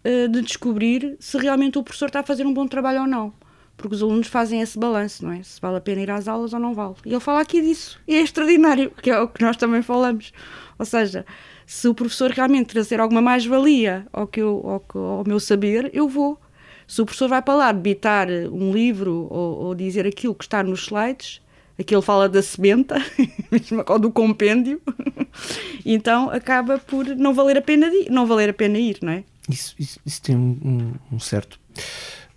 de 0.02 0.40
descobrir 0.42 1.16
se 1.20 1.36
realmente 1.38 1.78
o 1.78 1.82
professor 1.82 2.06
está 2.06 2.20
a 2.20 2.22
fazer 2.22 2.46
um 2.46 2.54
bom 2.54 2.66
trabalho 2.66 3.02
ou 3.02 3.06
não 3.06 3.32
porque 3.80 3.94
os 3.94 4.02
alunos 4.02 4.26
fazem 4.26 4.60
esse 4.60 4.78
balanço, 4.78 5.24
não 5.24 5.32
é? 5.32 5.42
Se 5.42 5.60
vale 5.60 5.78
a 5.78 5.80
pena 5.80 6.02
ir 6.02 6.10
às 6.10 6.28
aulas 6.28 6.52
ou 6.52 6.60
não 6.60 6.74
vale. 6.74 6.94
E 7.04 7.10
ele 7.10 7.20
fala 7.20 7.40
aqui 7.40 7.60
disso, 7.62 7.98
e 8.06 8.14
é 8.14 8.20
extraordinário, 8.20 8.90
que 8.90 9.10
é 9.10 9.18
o 9.18 9.26
que 9.26 9.42
nós 9.42 9.56
também 9.56 9.82
falamos. 9.82 10.32
Ou 10.78 10.84
seja, 10.84 11.24
se 11.66 11.88
o 11.88 11.94
professor 11.94 12.30
realmente 12.30 12.68
trazer 12.68 13.00
alguma 13.00 13.22
mais-valia 13.22 14.06
ao, 14.12 14.26
que 14.26 14.40
ao, 14.40 14.84
ao 14.94 15.24
meu 15.26 15.40
saber, 15.40 15.90
eu 15.94 16.08
vou. 16.08 16.38
Se 16.86 17.00
o 17.00 17.06
professor 17.06 17.28
vai 17.28 17.40
para 17.40 17.54
lá 17.54 17.72
debitar 17.72 18.28
um 18.28 18.72
livro 18.72 19.28
ou, 19.30 19.58
ou 19.66 19.74
dizer 19.74 20.06
aquilo 20.06 20.34
que 20.34 20.44
está 20.44 20.62
nos 20.62 20.82
slides, 20.82 21.40
aqui 21.80 21.94
ele 21.94 22.02
fala 22.02 22.28
da 22.28 22.42
sementa, 22.42 22.96
mesmo 23.50 23.82
ou 23.86 23.98
do 23.98 24.10
compêndio, 24.10 24.80
então 25.84 26.30
acaba 26.30 26.78
por 26.78 27.06
não 27.16 27.32
valer 27.34 27.58
a 27.58 27.62
pena 27.62 27.86
ir, 27.86 28.10
não 28.10 28.26
valer 28.26 28.50
a 28.50 28.54
pena 28.54 28.78
ir, 28.78 28.98
não 29.02 29.12
é? 29.12 29.24
Isso, 29.48 29.74
isso, 29.78 29.98
isso 30.04 30.22
tem 30.22 30.36
um, 30.36 30.92
um 31.10 31.18
certo 31.18 31.58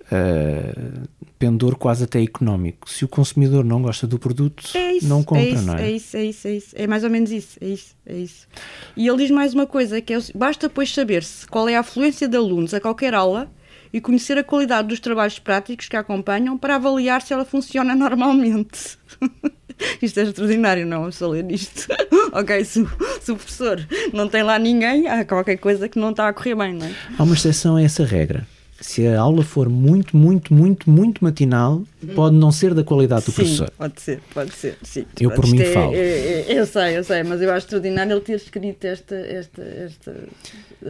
uh, 0.04 1.08
pendor 1.38 1.76
quase 1.76 2.06
até 2.06 2.22
económico. 2.22 2.90
Se 2.90 3.04
o 3.04 3.08
consumidor 3.08 3.64
não 3.64 3.82
gosta 3.82 4.08
do 4.08 4.18
produto, 4.18 4.64
é 4.74 4.94
isso, 4.94 5.08
não 5.08 5.22
compra, 5.22 5.44
é 5.44 5.50
isso, 5.50 5.64
não 5.66 5.76
é? 5.76 5.84
É 5.84 5.92
isso, 5.92 6.18
é 6.18 6.26
isso, 6.26 6.48
é 6.48 6.52
isso. 6.52 6.76
É 6.76 6.88
mais 6.88 7.04
ou 7.04 7.10
menos 7.10 7.30
isso, 7.30 7.58
é 7.62 7.68
isso, 7.68 7.96
é 8.06 8.16
isso. 8.16 8.48
E 8.96 9.08
ele 9.08 9.18
diz 9.18 9.30
mais 9.30 9.54
uma 9.54 9.68
coisa, 9.68 10.02
que 10.02 10.14
é, 10.14 10.20
basta 10.34 10.68
depois 10.70 10.92
saber-se 10.94 11.46
qual 11.48 11.68
é 11.68 11.76
a 11.76 11.82
afluência 11.82 12.28
de 12.28 12.38
alunos 12.38 12.74
a 12.74 12.80
qualquer 12.80 13.14
aula 13.14 13.52
e 13.94 14.02
conhecer 14.02 14.38
a 14.38 14.44
qualidade 14.44 14.88
dos 14.88 15.00
trabalhos 15.00 15.38
práticos 15.38 15.88
que 15.88 15.96
a 15.96 16.00
acompanham 16.00 16.58
para 16.58 16.76
avaliar 16.76 17.22
se 17.22 17.32
ela 17.32 17.46
funciona 17.46 17.96
normalmente. 17.96 18.98
isto 20.02 20.20
é 20.20 20.24
extraordinário, 20.24 20.86
não? 20.86 21.12
Só 21.12 21.30
ler 21.30 21.50
isto. 21.52 21.88
ok, 22.34 22.66
se, 22.66 22.86
se, 23.22 23.32
o 23.32 23.36
professor 23.36 23.88
não 24.12 24.28
tem 24.28 24.42
lá 24.42 24.58
ninguém, 24.58 25.08
há 25.08 25.24
qualquer 25.24 25.58
coisa 25.58 25.88
que 25.88 26.00
não 26.00 26.10
está 26.10 26.28
a 26.28 26.34
correr 26.34 26.56
bem, 26.56 26.74
não 26.74 26.88
é? 26.88 26.92
Há 27.18 27.24
uma 27.24 27.36
exceção 27.36 27.76
a 27.76 27.82
essa 27.84 28.04
regra 28.04 28.48
se 28.84 29.08
a 29.08 29.20
aula 29.20 29.44
for 29.44 29.70
muito, 29.70 30.16
muito, 30.16 30.54
muito, 30.54 30.90
muito 30.90 31.24
matinal, 31.24 31.84
pode 32.14 32.36
não 32.36 32.52
ser 32.52 32.74
da 32.74 32.84
qualidade 32.84 33.26
do 33.26 33.32
sim, 33.32 33.36
professor. 33.36 33.72
Pode 33.78 34.02
ser, 34.02 34.20
pode 34.34 34.54
ser. 34.54 34.78
Sim. 34.84 35.06
Eu 35.20 35.32
por 35.32 35.48
mim 35.48 35.62
é, 35.62 35.66
falo. 35.72 35.96
É, 35.96 36.00
é, 36.00 36.60
eu 36.60 36.66
sei, 36.66 36.98
eu 36.98 37.04
sei, 37.04 37.24
mas 37.24 37.42
eu 37.42 37.50
acho 37.50 37.66
extraordinário 37.66 38.12
ele 38.12 38.22
ter 38.22 38.36
escrito 38.36 38.84
esta, 38.84 39.16
esta, 39.16 39.62
esta 39.62 40.28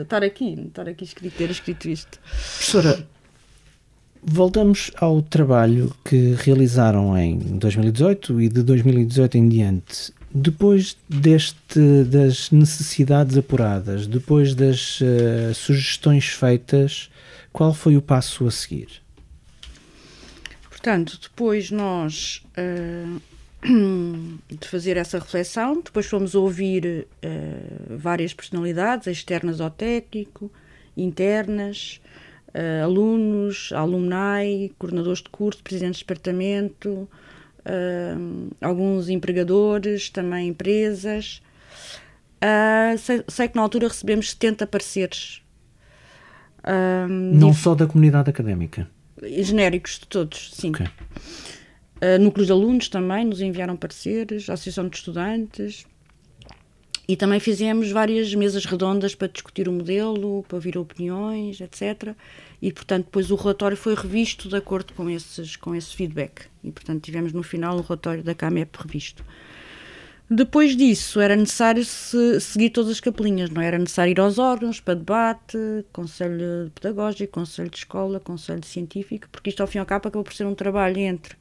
estar 0.01 0.23
aqui, 0.23 0.53
estar 0.67 0.88
aqui 0.88 1.03
escrito, 1.03 1.38
ter 1.38 1.49
escrito 1.49 1.89
isto. 1.89 2.19
Professora, 2.19 3.08
voltamos 4.23 4.91
ao 4.97 5.21
trabalho 5.21 5.93
que 6.03 6.36
realizaram 6.38 7.17
em 7.17 7.38
2018 7.38 8.41
e 8.41 8.49
de 8.49 8.63
2018 8.63 9.38
em 9.38 9.49
diante. 9.49 10.13
Depois 10.34 10.97
deste, 11.08 12.03
das 12.06 12.49
necessidades 12.49 13.38
apuradas, 13.38 14.08
depois 14.08 14.56
das 14.56 14.99
uh, 15.01 15.53
sugestões 15.53 16.27
feitas, 16.27 17.10
qual 17.51 17.73
foi 17.73 17.95
o 17.95 18.01
passo 18.01 18.47
a 18.47 18.51
seguir? 18.51 18.88
Portanto, 20.69 21.19
depois 21.21 21.69
nós 21.69 22.43
uh, 22.58 23.21
de 24.49 24.67
fazer 24.67 24.97
essa 24.97 25.19
reflexão, 25.19 25.82
depois 25.82 26.06
fomos 26.06 26.36
ouvir 26.36 27.08
uh, 27.23 27.97
várias 27.97 28.34
personalidades, 28.34 29.08
externas 29.08 29.62
ao 29.62 29.69
técnico, 29.69 30.52
internas, 30.95 32.02
uh, 32.49 32.84
alunos, 32.84 33.71
alumni, 33.73 34.73
coordenadores 34.78 35.21
de 35.21 35.30
curso, 35.30 35.63
presidentes 35.63 35.99
de 35.99 36.06
departamento, 36.06 37.08
alguns 38.60 39.08
empregadores, 39.08 40.10
também 40.10 40.49
empresas. 40.49 41.41
Sei, 42.99 43.23
sei, 43.26 43.47
que 43.47 43.56
na 43.56 43.62
altura 43.62 43.88
recebemos 43.88 44.32
70 44.32 44.67
pareceres 44.67 45.41
não 47.10 47.54
só 47.54 47.76
da 47.76 47.86
comunidade 47.86 48.30
académica? 48.30 48.88
Genéricos 49.21 49.99
de 49.99 50.08
todos, 50.08 50.52
sim. 50.54 50.69
Okay. 50.69 50.88
Uh, 52.03 52.21
núcleos 52.21 52.47
de 52.47 52.51
alunos 52.51 52.89
também 52.89 53.23
nos 53.23 53.39
enviaram 53.39 53.77
pareceres, 53.77 54.49
Associação 54.49 54.89
de 54.89 54.97
Estudantes. 54.97 55.85
E 57.07 57.15
também 57.15 57.39
fizemos 57.39 57.91
várias 57.91 58.35
mesas 58.35 58.65
redondas 58.65 59.15
para 59.15 59.29
discutir 59.29 59.69
o 59.69 59.71
modelo, 59.71 60.43
para 60.47 60.57
ouvir 60.57 60.77
opiniões, 60.77 61.61
etc. 61.61 62.13
E, 62.61 62.73
portanto, 62.73 63.05
depois 63.05 63.31
o 63.31 63.35
relatório 63.35 63.77
foi 63.77 63.95
revisto 63.95 64.49
de 64.49 64.55
acordo 64.57 64.93
com, 64.93 65.09
esses, 65.09 65.55
com 65.55 65.73
esse 65.73 65.95
feedback. 65.95 66.47
E, 66.61 66.71
portanto, 66.71 67.01
tivemos 67.03 67.31
no 67.31 67.41
final 67.41 67.77
o 67.77 67.81
relatório 67.81 68.21
da 68.21 68.35
CAMEP 68.35 68.77
revisto. 68.77 69.23
Depois 70.29 70.75
disso, 70.75 71.21
era 71.21 71.35
necessário 71.35 71.85
se, 71.85 72.39
seguir 72.41 72.69
todas 72.69 72.91
as 72.91 72.99
capelinhas, 72.99 73.49
não 73.49 73.61
é? 73.61 73.67
era 73.67 73.77
necessário 73.77 74.11
ir 74.11 74.19
aos 74.19 74.39
órgãos 74.39 74.79
para 74.79 74.95
debate, 74.95 75.57
conselho 75.91 76.71
pedagógico, 76.73 77.33
conselho 77.33 77.69
de 77.69 77.77
escola, 77.77 78.19
conselho 78.19 78.65
científico, 78.65 79.27
porque 79.31 79.49
isto 79.49 79.61
ao 79.61 79.67
fim 79.67 79.77
e 79.77 79.79
ao 79.79 79.85
cabo 79.85 80.07
acabou 80.07 80.23
por 80.23 80.33
ser 80.33 80.45
um 80.45 80.55
trabalho 80.55 80.97
entre 80.97 81.35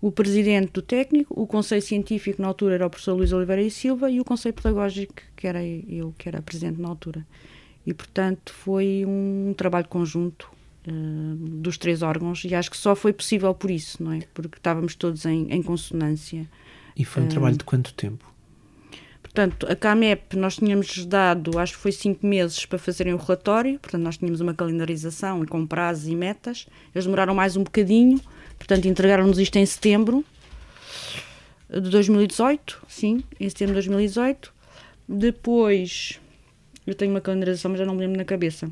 o 0.00 0.12
presidente 0.12 0.72
do 0.72 0.82
técnico, 0.82 1.34
o 1.40 1.46
conselho 1.46 1.82
científico 1.82 2.40
na 2.40 2.48
altura 2.48 2.74
era 2.74 2.86
o 2.86 2.90
professor 2.90 3.14
Luís 3.14 3.32
Oliveira 3.32 3.62
e 3.62 3.70
Silva 3.70 4.10
e 4.10 4.20
o 4.20 4.24
conselho 4.24 4.54
pedagógico, 4.54 5.14
que 5.36 5.46
era 5.46 5.64
eu, 5.64 6.14
que 6.16 6.28
era 6.28 6.40
presidente 6.40 6.80
na 6.80 6.88
altura. 6.88 7.26
E, 7.86 7.92
portanto, 7.92 8.52
foi 8.52 9.04
um 9.06 9.54
trabalho 9.56 9.88
conjunto 9.88 10.50
uh, 10.86 11.34
dos 11.36 11.78
três 11.78 12.02
órgãos 12.02 12.44
e 12.44 12.54
acho 12.54 12.70
que 12.70 12.76
só 12.76 12.94
foi 12.94 13.12
possível 13.12 13.54
por 13.54 13.70
isso, 13.70 14.02
não 14.02 14.12
é? 14.12 14.20
Porque 14.34 14.58
estávamos 14.58 14.94
todos 14.94 15.24
em, 15.24 15.50
em 15.50 15.62
consonância 15.62 16.46
e 16.98 17.04
foi 17.04 17.22
um 17.22 17.26
uh, 17.26 17.28
trabalho 17.28 17.56
de 17.56 17.64
quanto 17.64 17.94
tempo? 17.94 18.24
Portanto, 19.22 19.66
a 19.70 19.76
CAMEP 19.76 20.36
nós 20.36 20.56
tínhamos 20.56 21.04
dado, 21.06 21.58
acho 21.58 21.74
que 21.74 21.78
foi 21.78 21.92
cinco 21.92 22.26
meses 22.26 22.66
para 22.66 22.78
fazerem 22.78 23.14
o 23.14 23.16
relatório, 23.16 23.78
portanto 23.78 24.02
nós 24.02 24.16
tínhamos 24.16 24.40
uma 24.40 24.52
calendarização 24.52 25.44
com 25.46 25.66
prazos 25.66 26.08
e 26.08 26.16
metas. 26.16 26.66
Eles 26.94 27.04
demoraram 27.04 27.34
mais 27.34 27.56
um 27.56 27.62
bocadinho, 27.62 28.20
portanto 28.58 28.86
entregaram-nos 28.86 29.38
isto 29.38 29.56
em 29.56 29.64
setembro 29.64 30.24
de 31.70 31.90
2018, 31.90 32.84
sim, 32.88 33.22
em 33.38 33.48
setembro 33.48 33.74
de 33.74 33.88
2018. 33.88 34.52
Depois, 35.08 36.20
eu 36.86 36.94
tenho 36.94 37.10
uma 37.10 37.20
calendarização, 37.20 37.70
mas 37.70 37.78
já 37.78 37.86
não 37.86 37.94
me 37.94 38.00
lembro 38.00 38.18
na 38.18 38.24
cabeça. 38.24 38.70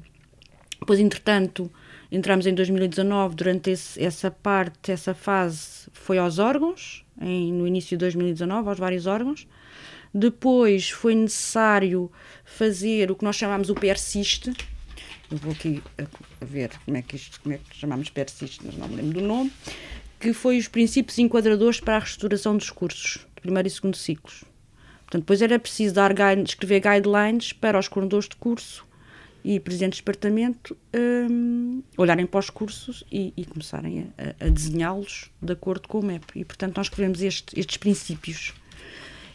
Depois, 0.78 0.98
entretanto, 1.00 1.70
entramos 2.10 2.46
em 2.46 2.54
2019, 2.54 3.34
durante 3.34 3.70
esse, 3.70 4.02
essa 4.02 4.30
parte, 4.30 4.92
essa 4.92 5.14
fase, 5.14 5.88
foi 5.92 6.18
aos 6.18 6.38
órgãos, 6.38 7.04
em, 7.20 7.52
no 7.52 7.66
início 7.66 7.96
de 7.96 8.00
2019, 8.00 8.68
aos 8.68 8.78
vários 8.78 9.06
órgãos. 9.06 9.46
Depois 10.12 10.90
foi 10.90 11.14
necessário 11.14 12.10
fazer 12.44 13.10
o 13.10 13.16
que 13.16 13.24
nós 13.24 13.36
chamamos 13.36 13.68
o 13.68 13.74
PERSIST. 13.74 14.48
Eu 15.30 15.38
vou 15.38 15.52
aqui 15.52 15.82
a, 15.98 16.04
ver 16.46 16.70
como 16.84 16.96
é 16.96 17.02
que 17.02 17.16
isto, 17.16 17.40
como 17.40 17.54
é 17.54 17.58
que 17.58 17.76
chamamos 17.76 18.08
PERSIST, 18.08 18.60
mas 18.64 18.76
não 18.76 18.88
me 18.88 18.96
lembro 18.96 19.20
do 19.20 19.26
nome, 19.26 19.52
que 20.18 20.32
foi 20.32 20.58
os 20.58 20.68
princípios 20.68 21.18
enquadradores 21.18 21.80
para 21.80 21.96
a 21.96 22.00
restauração 22.00 22.56
dos 22.56 22.70
cursos, 22.70 23.26
de 23.34 23.40
primeiro 23.42 23.68
e 23.68 23.70
segundo 23.70 23.96
ciclos. 23.96 24.44
Portanto, 25.04 25.22
depois 25.22 25.40
era 25.40 25.58
preciso 25.58 25.94
dar 25.94 26.12
guide, 26.12 26.48
escrever 26.48 26.80
guidelines 26.80 27.52
para 27.52 27.78
os 27.78 27.86
coordenadores 27.86 28.28
de 28.28 28.36
curso 28.36 28.84
e 29.44 29.60
presidentes 29.60 29.98
de 29.98 30.02
departamento 30.02 30.76
um, 31.30 31.80
olharem 31.96 32.26
para 32.26 32.40
os 32.40 32.50
cursos 32.50 33.04
e, 33.12 33.32
e 33.36 33.44
começarem 33.44 34.12
a, 34.18 34.46
a 34.46 34.48
desenhá-los 34.48 35.30
de 35.40 35.52
acordo 35.52 35.86
com 35.86 36.00
o 36.00 36.04
MEP. 36.04 36.26
E, 36.34 36.44
portanto, 36.44 36.76
nós 36.76 36.86
escrevemos 36.86 37.22
este, 37.22 37.58
estes 37.58 37.76
princípios. 37.76 38.52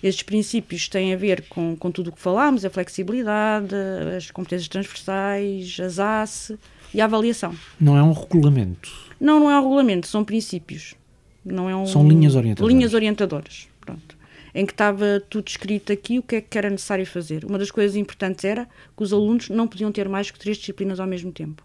Estes 0.03 0.23
princípios 0.23 0.89
têm 0.89 1.13
a 1.13 1.17
ver 1.17 1.47
com, 1.47 1.77
com 1.77 1.89
tudo 1.89 2.09
o 2.09 2.11
que 2.11 2.19
falámos, 2.19 2.65
a 2.65 2.69
flexibilidade, 2.69 3.73
as 4.17 4.29
competências 4.31 4.67
transversais, 4.67 5.79
as 5.79 5.99
ACE 5.99 6.59
e 6.93 7.01
a 7.01 7.05
avaliação. 7.05 7.55
Não 7.79 7.97
é 7.97 8.03
um 8.03 8.11
regulamento? 8.11 8.91
Não, 9.19 9.39
não 9.39 9.49
é 9.49 9.59
um 9.59 9.63
regulamento, 9.63 10.07
são 10.07 10.23
princípios. 10.23 10.95
Não 11.43 11.69
é 11.69 11.75
um, 11.75 11.85
São 11.85 12.07
linhas 12.07 12.35
orientadoras. 12.35 12.73
Linhas 12.73 12.93
orientadoras, 12.93 13.67
pronto. 13.79 14.17
Em 14.53 14.65
que 14.65 14.73
estava 14.73 15.23
tudo 15.29 15.47
escrito 15.47 15.91
aqui 15.91 16.19
o 16.19 16.23
que 16.23 16.35
é 16.35 16.41
que 16.41 16.57
era 16.57 16.69
necessário 16.69 17.05
fazer. 17.05 17.45
Uma 17.45 17.57
das 17.57 17.71
coisas 17.71 17.95
importantes 17.95 18.43
era 18.45 18.67
que 18.95 19.03
os 19.03 19.13
alunos 19.13 19.49
não 19.49 19.67
podiam 19.67 19.91
ter 19.91 20.07
mais 20.09 20.29
que 20.29 20.37
três 20.37 20.57
disciplinas 20.57 20.99
ao 20.99 21.07
mesmo 21.07 21.31
tempo. 21.31 21.63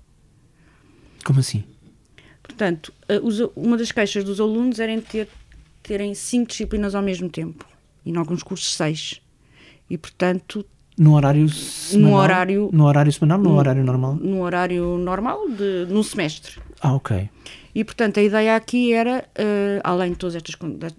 Como 1.25 1.41
assim? 1.41 1.65
Portanto, 2.43 2.93
uma 3.57 3.77
das 3.77 3.91
queixas 3.91 4.23
dos 4.23 4.41
alunos 4.41 4.79
era 4.79 4.99
ter, 5.03 5.29
terem 5.83 6.15
cinco 6.15 6.49
disciplinas 6.49 6.95
ao 6.95 7.03
mesmo 7.03 7.29
tempo. 7.29 7.67
E 8.05 8.11
em 8.11 8.17
alguns 8.17 8.43
cursos 8.43 8.75
seis. 8.75 9.21
E, 9.91 9.99
portanto... 9.99 10.65
No 10.99 11.15
horário 11.15 11.49
semanal? 11.49 12.11
No 12.11 12.17
horário... 12.17 12.71
No 12.73 12.85
horário 12.87 13.13
semanal? 13.13 13.39
No, 13.39 13.51
no 13.51 13.57
horário 13.57 13.85
normal? 13.85 14.15
No 14.15 14.41
horário 14.43 14.99
normal, 14.99 15.49
de, 15.51 15.87
no 15.91 16.03
semestre. 16.03 16.59
Ah, 16.81 16.95
ok. 16.95 17.29
E, 17.75 17.85
portanto, 17.85 18.19
a 18.19 18.23
ideia 18.23 18.57
aqui 18.57 18.95
era, 18.95 19.29
uh, 19.39 19.81
além 19.85 20.13
de 20.13 20.17
todas 20.17 20.35
estas, 20.35 20.55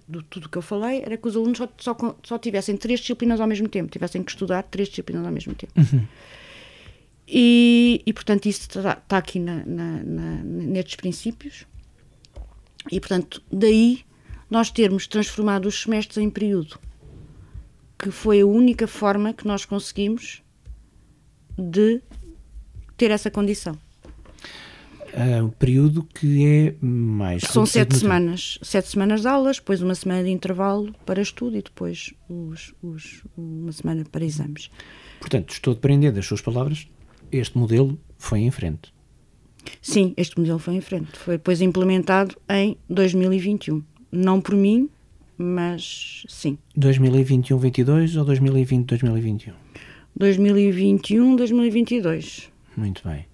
de 0.08 0.22
tudo 0.30 0.48
que 0.48 0.56
eu 0.56 0.62
falei, 0.62 1.02
era 1.04 1.16
que 1.16 1.26
os 1.26 1.34
alunos 1.34 1.58
só, 1.58 1.68
só, 1.76 2.16
só, 2.22 2.38
tivessem 2.38 2.76
três 2.76 3.00
disciplinas 3.00 3.40
ao 3.40 3.48
mesmo 3.48 3.68
tempo, 3.68 3.90
tivessem 3.90 4.22
que 4.22 4.30
estudar 4.30 4.62
três 4.62 4.88
disciplinas 4.88 5.26
ao 5.26 5.32
mesmo 5.32 5.54
tempo. 5.54 5.72
Uhum. 5.76 6.06
E, 7.26 8.00
e, 8.06 8.12
portanto, 8.12 8.46
isso 8.46 8.60
está, 8.60 8.92
está 8.92 9.18
aqui 9.18 9.40
na, 9.40 9.64
na, 9.66 10.02
na, 10.04 10.42
nestes 10.44 10.94
princípios. 10.94 11.66
E, 12.92 13.00
portanto, 13.00 13.42
daí 13.50 14.04
nós 14.48 14.70
termos 14.70 15.08
transformado 15.08 15.66
os 15.66 15.82
semestres 15.82 16.18
em 16.18 16.30
período, 16.30 16.78
que 17.98 18.10
foi 18.10 18.40
a 18.40 18.46
única 18.46 18.86
forma 18.86 19.32
que 19.32 19.46
nós 19.46 19.64
conseguimos 19.64 20.42
de 21.56 22.00
ter 22.96 23.10
essa 23.10 23.30
condição 23.30 23.78
uh, 25.18 25.44
um 25.44 25.50
período 25.50 26.02
que 26.02 26.46
é 26.46 26.74
mais. 26.84 27.42
São 27.42 27.66
sete 27.66 27.96
semanas. 27.96 28.58
Sete 28.62 28.88
semanas 28.88 29.22
de 29.22 29.28
aulas, 29.28 29.56
depois 29.56 29.82
uma 29.82 29.94
semana 29.94 30.24
de 30.24 30.30
intervalo 30.30 30.94
para 31.04 31.20
estudo 31.20 31.56
e 31.56 31.62
depois 31.62 32.12
os, 32.28 32.74
os, 32.82 33.24
uma 33.36 33.72
semana 33.72 34.04
para 34.10 34.24
exames. 34.24 34.70
Portanto, 35.20 35.50
estou 35.52 35.72
a 35.72 35.74
depender 35.74 36.12
das 36.12 36.26
suas 36.26 36.40
palavras, 36.40 36.86
este 37.32 37.58
modelo 37.58 37.98
foi 38.16 38.40
em 38.40 38.50
frente. 38.50 38.92
Sim, 39.82 40.14
este 40.16 40.38
modelo 40.38 40.58
foi 40.58 40.74
em 40.74 40.80
frente. 40.80 41.18
Foi 41.18 41.36
depois 41.36 41.60
implementado 41.60 42.36
em 42.48 42.76
2021. 42.88 43.82
Não 44.10 44.40
por 44.40 44.54
mim, 44.54 44.88
mas 45.38 46.24
sim. 46.28 46.58
2021-22 46.76 48.18
ou 48.18 48.26
2020-2021? 48.26 49.52
2021-2022. 50.18 52.48
Muito 52.76 53.08
bem 53.08 53.28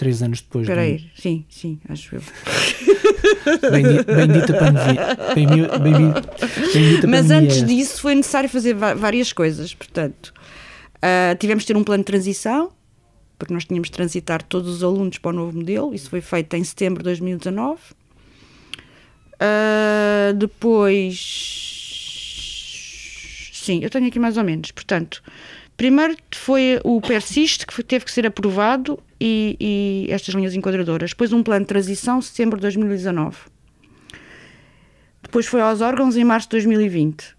três 0.00 0.22
anos 0.22 0.40
depois. 0.40 0.62
Espera 0.62 0.80
aí, 0.80 0.96
do... 0.96 1.20
sim, 1.20 1.44
sim, 1.50 1.78
acho 1.86 2.14
eu. 2.14 2.22
Bendita 3.70 4.54
pandemia. 4.54 5.34
Bendita, 5.34 5.78
bendita 5.78 7.06
Mas 7.06 7.26
pandemia. 7.26 7.36
antes 7.36 7.66
disso 7.66 8.00
foi 8.00 8.14
necessário 8.14 8.48
fazer 8.48 8.74
várias 8.74 9.30
coisas. 9.34 9.74
Portanto, 9.74 10.32
uh, 10.96 11.36
tivemos 11.38 11.64
de 11.64 11.66
ter 11.66 11.76
um 11.76 11.84
plano 11.84 12.02
de 12.02 12.06
transição, 12.06 12.72
porque 13.38 13.52
nós 13.52 13.66
tínhamos 13.66 13.88
de 13.88 13.92
transitar 13.92 14.42
todos 14.42 14.76
os 14.76 14.82
alunos 14.82 15.18
para 15.18 15.32
o 15.32 15.34
novo 15.34 15.58
modelo. 15.58 15.92
Isso 15.92 16.08
foi 16.08 16.22
feito 16.22 16.56
em 16.56 16.64
setembro 16.64 17.00
de 17.00 17.04
2019. 17.04 17.78
Uh, 19.40 20.34
depois. 20.34 21.48
Sim, 23.52 23.80
eu 23.82 23.90
tenho 23.90 24.06
aqui 24.06 24.18
mais 24.18 24.36
ou 24.36 24.44
menos. 24.44 24.70
Portanto, 24.70 25.22
primeiro 25.76 26.16
foi 26.34 26.78
o 26.84 27.00
Persiste, 27.00 27.66
que 27.66 27.82
teve 27.82 28.04
que 28.04 28.12
ser 28.12 28.26
aprovado 28.26 28.98
e, 29.20 29.56
e 29.58 30.12
estas 30.12 30.34
linhas 30.34 30.54
enquadradoras. 30.54 31.10
Depois 31.10 31.32
um 31.32 31.42
plano 31.42 31.64
de 31.64 31.68
transição, 31.68 32.20
setembro 32.20 32.56
de 32.56 32.62
2019. 32.62 33.36
Depois 35.22 35.46
foi 35.46 35.60
aos 35.60 35.80
órgãos 35.80 36.16
em 36.16 36.24
março 36.24 36.48
de 36.48 36.52
2020. 36.52 37.36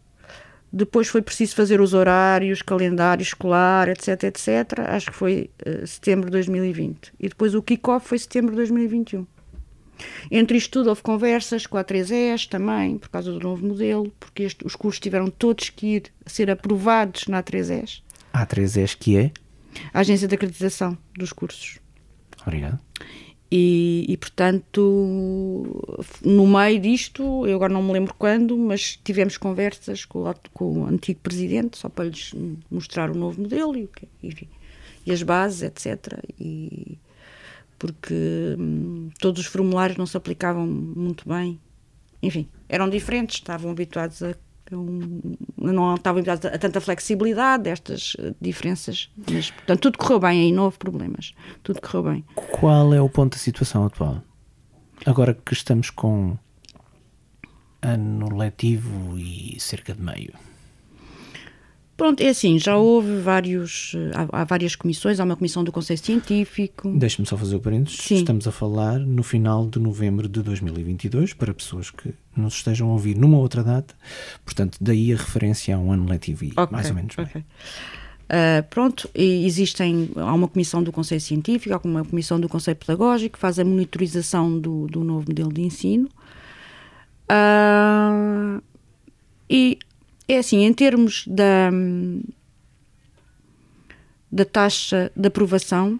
Depois 0.73 1.09
foi 1.09 1.21
preciso 1.21 1.53
fazer 1.55 1.81
os 1.81 1.93
horários, 1.93 2.61
calendário 2.61 3.21
escolar, 3.21 3.89
etc, 3.89 4.23
etc. 4.23 4.79
Acho 4.87 5.11
que 5.11 5.17
foi 5.17 5.49
uh, 5.67 5.85
setembro 5.85 6.27
de 6.27 6.31
2020. 6.31 7.13
E 7.19 7.27
depois 7.27 7.53
o 7.53 7.61
kick-off 7.61 8.07
foi 8.07 8.17
setembro 8.17 8.51
de 8.51 8.57
2021. 8.57 9.27
Entre 10.29 10.57
isto 10.57 10.71
tudo 10.71 10.89
houve 10.89 11.01
conversas 11.01 11.65
com 11.65 11.77
a 11.77 11.83
3S 11.83 12.47
também, 12.47 12.97
por 12.97 13.09
causa 13.09 13.31
do 13.31 13.39
novo 13.39 13.65
modelo, 13.65 14.11
porque 14.19 14.43
este, 14.43 14.65
os 14.65 14.75
cursos 14.75 14.99
tiveram 14.99 15.29
todos 15.29 15.69
que 15.69 15.87
ir 15.87 16.03
a 16.25 16.29
ser 16.29 16.49
aprovados 16.49 17.27
na 17.27 17.41
A3S. 17.43 18.01
A 18.33 18.45
3S 18.45 18.95
que 18.97 19.17
é? 19.17 19.31
a 19.93 19.99
agência 19.99 20.27
de 20.27 20.35
acreditação 20.35 20.97
dos 21.17 21.31
cursos. 21.31 21.79
Obrigado. 22.41 22.79
E, 23.53 24.05
e, 24.07 24.15
portanto, 24.15 24.81
no 26.23 26.47
meio 26.47 26.79
disto, 26.79 27.45
eu 27.45 27.55
agora 27.55 27.73
não 27.73 27.83
me 27.83 27.91
lembro 27.91 28.13
quando, 28.17 28.57
mas 28.57 28.97
tivemos 29.03 29.37
conversas 29.37 30.05
com 30.05 30.23
o, 30.23 30.35
com 30.53 30.79
o 30.79 30.85
antigo 30.85 31.19
presidente, 31.19 31.77
só 31.77 31.89
para 31.89 32.05
lhes 32.05 32.33
mostrar 32.69 33.11
o 33.11 33.13
novo 33.15 33.41
modelo 33.41 33.75
e, 33.77 33.89
enfim, 34.23 34.47
e 35.05 35.11
as 35.11 35.21
bases, 35.21 35.63
etc. 35.63 36.19
E, 36.39 36.97
porque 37.81 38.13
hum, 38.59 39.09
todos 39.19 39.41
os 39.41 39.47
formulários 39.47 39.97
não 39.97 40.05
se 40.05 40.15
aplicavam 40.15 40.67
muito 40.67 41.27
bem. 41.27 41.59
Enfim, 42.21 42.47
eram 42.69 42.87
diferentes, 42.87 43.37
estavam 43.37 43.71
habituados 43.71 44.21
a 44.21 44.35
um, 44.71 45.19
não 45.57 45.95
estava 45.95 46.19
habituado 46.19 46.45
a 46.45 46.57
tanta 46.59 46.79
flexibilidade, 46.79 47.63
destas 47.63 48.15
eh, 48.19 48.33
diferenças, 48.39 49.09
mas 49.29 49.49
portanto 49.49 49.81
tudo 49.81 49.97
correu 49.97 50.19
bem 50.19 50.41
aí, 50.41 50.51
não 50.51 50.63
houve 50.63 50.77
problemas, 50.77 51.33
tudo 51.63 51.81
correu 51.81 52.03
bem. 52.03 52.25
Qual 52.35 52.93
é 52.93 53.01
o 53.01 53.09
ponto 53.09 53.33
da 53.33 53.39
situação 53.39 53.83
atual? 53.85 54.21
Agora 55.03 55.33
que 55.33 55.51
estamos 55.51 55.89
com 55.89 56.37
ano 57.81 58.37
letivo 58.37 59.17
e 59.17 59.59
cerca 59.59 59.93
de 59.93 60.01
meio. 60.01 60.33
Pronto, 62.01 62.19
é 62.19 62.29
assim, 62.29 62.57
já 62.57 62.75
houve 62.77 63.17
vários, 63.19 63.93
eh, 63.95 64.11
há, 64.15 64.41
há 64.41 64.43
várias 64.43 64.75
comissões, 64.75 65.19
há 65.19 65.23
uma 65.23 65.35
comissão 65.35 65.63
do 65.63 65.71
Conselho 65.71 65.99
Científico. 65.99 66.91
Deixe-me 66.97 67.27
só 67.27 67.37
fazer 67.37 67.55
o 67.55 67.59
parênteses. 67.59 67.99
Sim. 67.99 68.15
Estamos 68.15 68.47
a 68.47 68.51
falar 68.51 68.97
no 68.97 69.21
final 69.21 69.67
de 69.67 69.77
novembro 69.77 70.27
de 70.27 70.41
2022, 70.41 71.33
para 71.33 71.53
pessoas 71.53 71.91
que 71.91 72.11
nos 72.35 72.55
estejam 72.55 72.89
a 72.89 72.93
ouvir 72.93 73.15
numa 73.15 73.37
outra 73.37 73.63
data, 73.63 73.93
portanto, 74.43 74.79
daí 74.81 75.13
a 75.13 75.15
referência 75.15 75.75
a 75.75 75.77
um 75.77 75.91
ano 75.91 76.09
letivo 76.09 76.43
okay, 76.43 76.67
mais 76.71 76.89
ou 76.89 76.95
menos 76.95 77.15
okay. 77.15 77.41
Uh, 77.41 78.63
pronto, 78.71 79.07
existem, 79.13 80.09
há 80.15 80.33
uma 80.33 80.47
comissão 80.47 80.81
do 80.81 80.91
Conselho 80.91 81.21
Científico, 81.21 81.75
há 81.75 81.87
uma 81.87 82.03
comissão 82.03 82.39
do 82.39 82.49
Conselho 82.49 82.77
Pedagógico 82.77 83.33
que 83.33 83.39
faz 83.39 83.59
a 83.59 83.63
monitorização 83.63 84.59
do, 84.59 84.87
do 84.87 85.03
novo 85.03 85.27
modelo 85.29 85.53
de 85.53 85.61
ensino. 85.61 86.09
Uh, 87.29 88.59
e 89.47 89.77
é 90.27 90.37
assim, 90.37 90.63
em 90.63 90.73
termos 90.73 91.25
da, 91.27 91.69
da 94.31 94.45
taxa 94.45 95.11
de 95.15 95.27
aprovação 95.27 95.99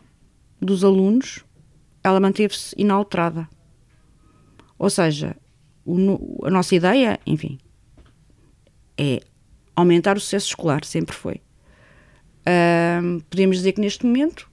dos 0.62 0.84
alunos, 0.84 1.44
ela 2.04 2.20
manteve-se 2.20 2.76
inalterada. 2.78 3.48
Ou 4.78 4.90
seja, 4.90 5.36
o, 5.86 6.46
a 6.46 6.50
nossa 6.50 6.76
ideia, 6.76 7.20
enfim, 7.26 7.58
é 8.98 9.22
aumentar 9.76 10.18
o 10.18 10.20
sucesso 10.20 10.48
escolar, 10.48 10.84
sempre 10.86 11.16
foi. 11.16 11.42
Podemos 13.30 13.58
dizer 13.58 13.74
que 13.74 13.82
neste 13.82 14.06
momento 14.06 14.50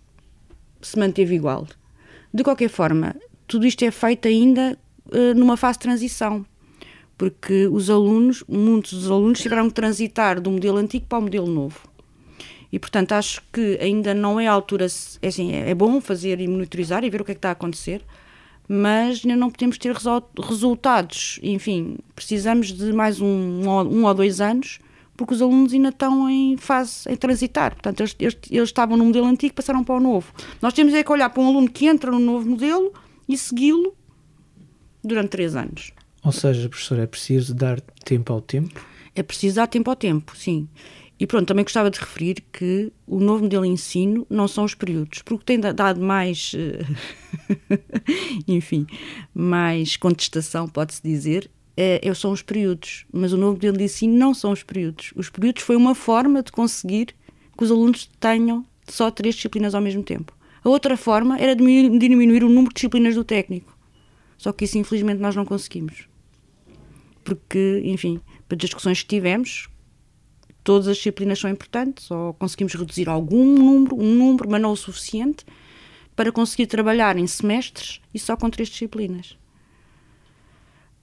se 0.81 0.99
manteve 0.99 1.35
igual. 1.35 1.67
De 2.33 2.43
qualquer 2.43 2.69
forma, 2.69 3.17
tudo 3.47 3.67
isto 3.67 3.85
é 3.85 3.91
feito 3.91 4.29
ainda 4.29 4.79
uh, 5.07 5.35
numa 5.35 5.57
fase 5.57 5.79
de 5.79 5.83
transição 5.83 6.45
porque 7.19 7.67
os 7.67 7.91
alunos, 7.91 8.45
muitos 8.49 8.93
dos 8.93 9.11
alunos 9.11 9.41
tiveram 9.41 9.69
que 9.69 9.75
transitar 9.75 10.41
do 10.41 10.53
modelo 10.53 10.79
antigo 10.79 11.05
para 11.07 11.19
o 11.19 11.23
modelo 11.23 11.49
novo. 11.49 11.81
E, 12.73 12.79
portanto, 12.79 13.13
acho 13.13 13.43
que 13.53 13.77
ainda 13.81 14.15
não 14.15 14.39
é 14.39 14.47
a 14.47 14.53
altura, 14.53 14.87
é, 15.21 15.29
assim, 15.29 15.53
é 15.53 15.75
bom 15.75 16.01
fazer 16.01 16.41
e 16.41 16.47
monitorizar 16.47 17.03
e 17.03 17.11
ver 17.11 17.21
o 17.21 17.25
que 17.25 17.33
é 17.33 17.35
que 17.35 17.39
está 17.39 17.49
a 17.49 17.53
acontecer, 17.53 18.03
mas 18.69 19.23
ainda 19.25 19.37
não 19.37 19.51
podemos 19.51 19.79
ter 19.79 19.93
resultados. 19.93 21.41
Enfim, 21.43 21.97
precisamos 22.15 22.69
de 22.69 22.93
mais 22.93 23.21
um, 23.21 23.27
um 23.27 24.05
ou 24.05 24.15
dois 24.15 24.41
anos, 24.41 24.79
porque 25.17 25.35
os 25.35 25.43
alunos 25.43 25.73
ainda 25.73 25.89
estão 25.89 26.31
em 26.31 26.57
fase, 26.57 27.11
em 27.11 27.17
transitar. 27.17 27.73
Portanto, 27.73 28.01
eles, 28.01 28.17
eles, 28.21 28.39
eles 28.49 28.69
estavam 28.69 28.97
no 28.97 29.07
modelo 29.07 29.27
antigo 29.27 29.55
passaram 29.55 29.83
para 29.83 29.97
o 29.97 30.01
novo. 30.01 30.33
Nós 30.63 30.73
temos 30.73 30.95
é 30.95 31.03
que 31.03 31.11
olhar 31.11 31.31
para 31.31 31.43
um 31.43 31.49
aluno 31.49 31.69
que 31.69 31.87
entra 31.87 32.13
no 32.13 32.21
novo 32.21 32.49
modelo 32.49 32.93
e 33.29 33.37
segui-lo 33.37 33.93
durante 35.03 35.31
três 35.31 35.57
anos. 35.57 35.93
Ou 36.29 36.33
seja, 36.33 36.69
professor, 36.69 36.99
é 36.99 37.07
preciso 37.07 37.55
dar 37.55 37.81
tempo 37.81 38.35
ao 38.35 38.43
tempo? 38.43 38.85
É 39.15 39.23
preciso 39.23 39.57
dar 39.57 39.67
tempo 39.67 39.89
ao 39.89 39.97
tempo, 39.97 40.37
sim. 40.37 40.69
E 41.19 41.27
pronto, 41.27 41.47
também 41.49 41.65
gostava 41.65 41.91
de 41.91 41.99
referir 41.99 42.45
que 42.53 42.93
o 43.07 43.19
novo 43.19 43.45
modelo 43.45 43.65
de 43.65 43.71
ensino 43.71 44.27
não 44.29 44.47
são 44.47 44.65
os 44.65 44.75
períodos, 44.75 45.23
porque 45.23 45.43
tem 45.47 45.59
dado 45.59 46.03
mais, 46.03 46.53
eh, 46.55 46.85
enfim, 48.47 48.87
mais 49.35 49.97
contestação, 49.97 50.69
pode-se 50.69 51.03
dizer, 51.03 51.51
é, 51.75 52.07
é, 52.07 52.13
são 52.13 52.31
os 52.31 52.43
períodos. 52.43 53.07
Mas 53.11 53.33
o 53.33 53.39
novo 53.39 53.55
modelo 53.55 53.79
de 53.79 53.85
ensino 53.85 54.15
não 54.15 54.35
são 54.35 54.53
os 54.53 54.63
períodos. 54.63 55.15
Os 55.17 55.31
períodos 55.31 55.63
foi 55.63 55.77
uma 55.77 55.95
forma 55.95 56.43
de 56.43 56.53
conseguir 56.53 57.15
que 57.57 57.65
os 57.65 57.71
alunos 57.71 58.07
tenham 58.21 58.67
só 58.87 59.11
três 59.11 59.35
disciplinas 59.35 59.75
ao 59.75 59.81
mesmo 59.81 60.03
tempo. 60.03 60.37
A 60.63 60.69
outra 60.69 60.95
forma 60.95 61.39
era 61.39 61.57
diminuir 61.57 62.45
o 62.45 62.51
número 62.51 62.69
de 62.69 62.75
disciplinas 62.75 63.15
do 63.15 63.25
técnico. 63.25 63.79
Só 64.39 64.53
que 64.53 64.65
isso, 64.65 64.79
infelizmente, 64.79 65.21
nós 65.21 65.35
não 65.35 65.45
conseguimos. 65.45 66.08
Porque, 67.29 67.83
enfim, 67.85 68.21
para 68.49 68.57
discussões 68.57 69.03
que 69.03 69.09
tivemos, 69.09 69.69
todas 70.65 70.89
as 70.89 70.97
disciplinas 70.97 71.39
são 71.39 71.51
importantes, 71.51 72.11
ou 72.11 72.33
conseguimos 72.35 72.75
reduzir 72.75 73.09
algum 73.09 73.45
número, 73.55 73.97
um 73.97 74.15
número, 74.15 74.49
mas 74.49 74.61
não 74.61 74.73
o 74.73 74.77
suficiente, 74.77 75.45
para 76.17 76.33
conseguir 76.33 76.67
trabalhar 76.67 77.17
em 77.17 77.27
semestres 77.27 78.01
e 78.13 78.19
só 78.19 78.37
com 78.37 78.49
três 78.49 78.69
disciplinas. 78.69 79.37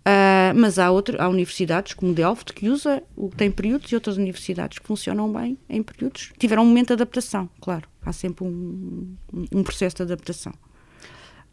Uh, 0.08 0.54
mas 0.56 0.78
há, 0.78 0.92
outro, 0.92 1.20
há 1.20 1.28
universidades 1.28 1.94
como 1.94 2.14
Delft 2.14 2.54
que 2.54 2.70
usa, 2.70 3.02
tem 3.36 3.50
períodos 3.50 3.92
e 3.92 3.96
outras 3.96 4.18
universidades 4.18 4.78
que 4.78 4.86
funcionam 4.86 5.32
bem 5.32 5.58
em 5.68 5.82
períodos. 5.82 6.32
Tiveram 6.38 6.64
um 6.64 6.68
momento 6.68 6.88
de 6.88 6.94
adaptação, 6.94 7.50
claro. 7.60 7.88
Há 8.04 8.14
sempre 8.14 8.46
um, 8.46 9.16
um 9.52 9.64
processo 9.64 9.96
de 9.96 10.04
adaptação. 10.04 10.54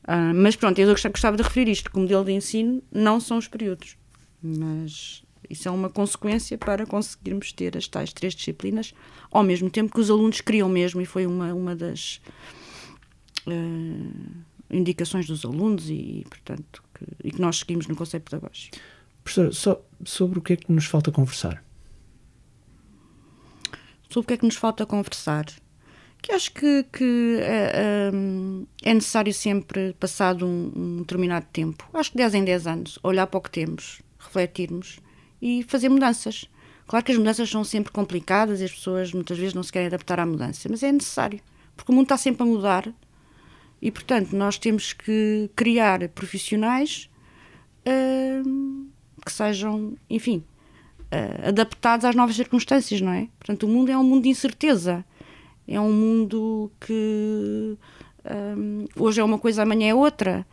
Uh, 0.05 0.35
mas 0.35 0.57
pronto, 0.57 0.79
eu 0.79 0.89
gostava 0.89 1.37
de 1.37 1.43
referir 1.43 1.71
isto, 1.71 1.91
que 1.91 1.97
o 1.97 2.01
modelo 2.01 2.25
de 2.25 2.33
ensino 2.33 2.83
não 2.93 3.21
são 3.21 3.39
os 3.39 3.49
períodos. 3.49 3.97
Mas 4.43 5.23
isso 5.49 5.69
é 5.69 5.71
uma 5.71 5.91
consequência 5.91 6.57
para 6.57 6.87
conseguirmos 6.87 7.53
ter 7.53 7.77
as 7.77 7.87
tais 7.87 8.13
três 8.13 8.35
disciplinas 8.35 8.95
ao 9.31 9.43
mesmo 9.43 9.71
tempo 9.71 9.93
que 9.93 10.01
os 10.01 10.11
alunos 10.11 10.41
queriam 10.41 10.69
mesmo, 10.69 11.01
e 11.01 11.07
foi 11.07 11.27
uma, 11.27 11.53
uma 11.53 11.75
das 11.75 12.21
uh, 13.47 14.45
indicações 14.71 15.27
dos 15.27 15.45
alunos, 15.45 15.89
e, 15.91 16.25
portanto, 16.29 16.83
que, 16.95 17.29
e 17.29 17.31
que 17.31 17.41
nós 17.41 17.59
seguimos 17.59 17.87
no 17.87 17.97
conceito 17.97 18.25
pedagógico. 18.25 18.77
Professor, 19.23 19.55
só 19.55 19.83
sobre 20.05 20.39
o 20.39 20.43
que 20.43 20.55
é 20.55 20.57
que 20.57 20.73
nos 20.73 20.87
falta 20.87 21.11
conversar? 21.11 21.63
Sobre 24.09 24.25
o 24.25 24.29
que 24.29 24.35
é 24.35 24.37
que 24.37 24.45
nos 24.45 24.57
falta 24.57 24.85
conversar? 24.85 25.47
Que 26.21 26.33
acho 26.33 26.53
que, 26.53 26.85
que 26.93 27.39
é, 27.41 28.11
é 28.83 28.95
necessário 28.95 29.33
sempre, 29.33 29.95
passado 29.99 30.47
um, 30.47 30.73
um 30.75 30.97
determinado 30.99 31.47
tempo, 31.53 31.89
acho 31.95 32.13
que 32.13 32.17
10 32.17 32.35
em 32.35 32.45
10 32.45 32.67
anos, 32.67 32.99
olhar 33.03 33.27
para 33.27 33.39
o 33.39 33.41
que 33.41 33.51
temos, 33.51 34.01
refletirmos 34.23 35.01
e 35.41 35.63
fazer 35.65 35.89
mudanças. 35.89 36.49
Claro 36.87 37.05
que 37.05 37.13
as 37.13 37.19
mudanças 37.19 37.49
são 37.49 37.65
sempre 37.65 37.93
complicadas 37.93 38.61
e 38.61 38.65
as 38.65 38.73
pessoas 38.73 39.13
muitas 39.13 39.39
vezes 39.39 39.55
não 39.55 39.63
se 39.63 39.73
querem 39.73 39.87
adaptar 39.87 40.21
à 40.21 40.27
mudança, 40.27 40.69
mas 40.69 40.83
é 40.83 40.93
necessário, 40.93 41.41
porque 41.77 41.91
o 41.91 41.95
mundo 41.95 42.05
está 42.05 42.17
sempre 42.17 42.43
a 42.43 42.47
mudar 42.47 42.93
e, 43.81 43.91
portanto, 43.91 44.37
nós 44.37 44.59
temos 44.59 44.93
que 44.93 45.51
criar 45.57 46.09
profissionais 46.11 47.11
uh, 47.87 48.87
que 49.25 49.33
sejam, 49.33 49.97
enfim, 50.09 50.45
uh, 51.11 51.49
adaptados 51.49 52.05
às 52.05 52.15
novas 52.15 52.37
circunstâncias, 52.37 53.01
não 53.01 53.13
é? 53.13 53.29
Portanto, 53.39 53.65
o 53.65 53.69
mundo 53.69 53.91
é 53.91 53.99
um 53.99 54.05
mundo 54.05 54.23
de 54.23 54.29
incerteza. 54.29 55.05
É 55.67 55.81
um 55.81 55.93
mundo 55.93 56.71
que 56.81 57.77
um, 58.57 58.87
hoje 58.97 59.21
é 59.21 59.25
uma 59.25 59.39
coisa, 59.39 59.63
amanhã 59.63 59.91
é 59.91 59.95
outra. 59.95 60.47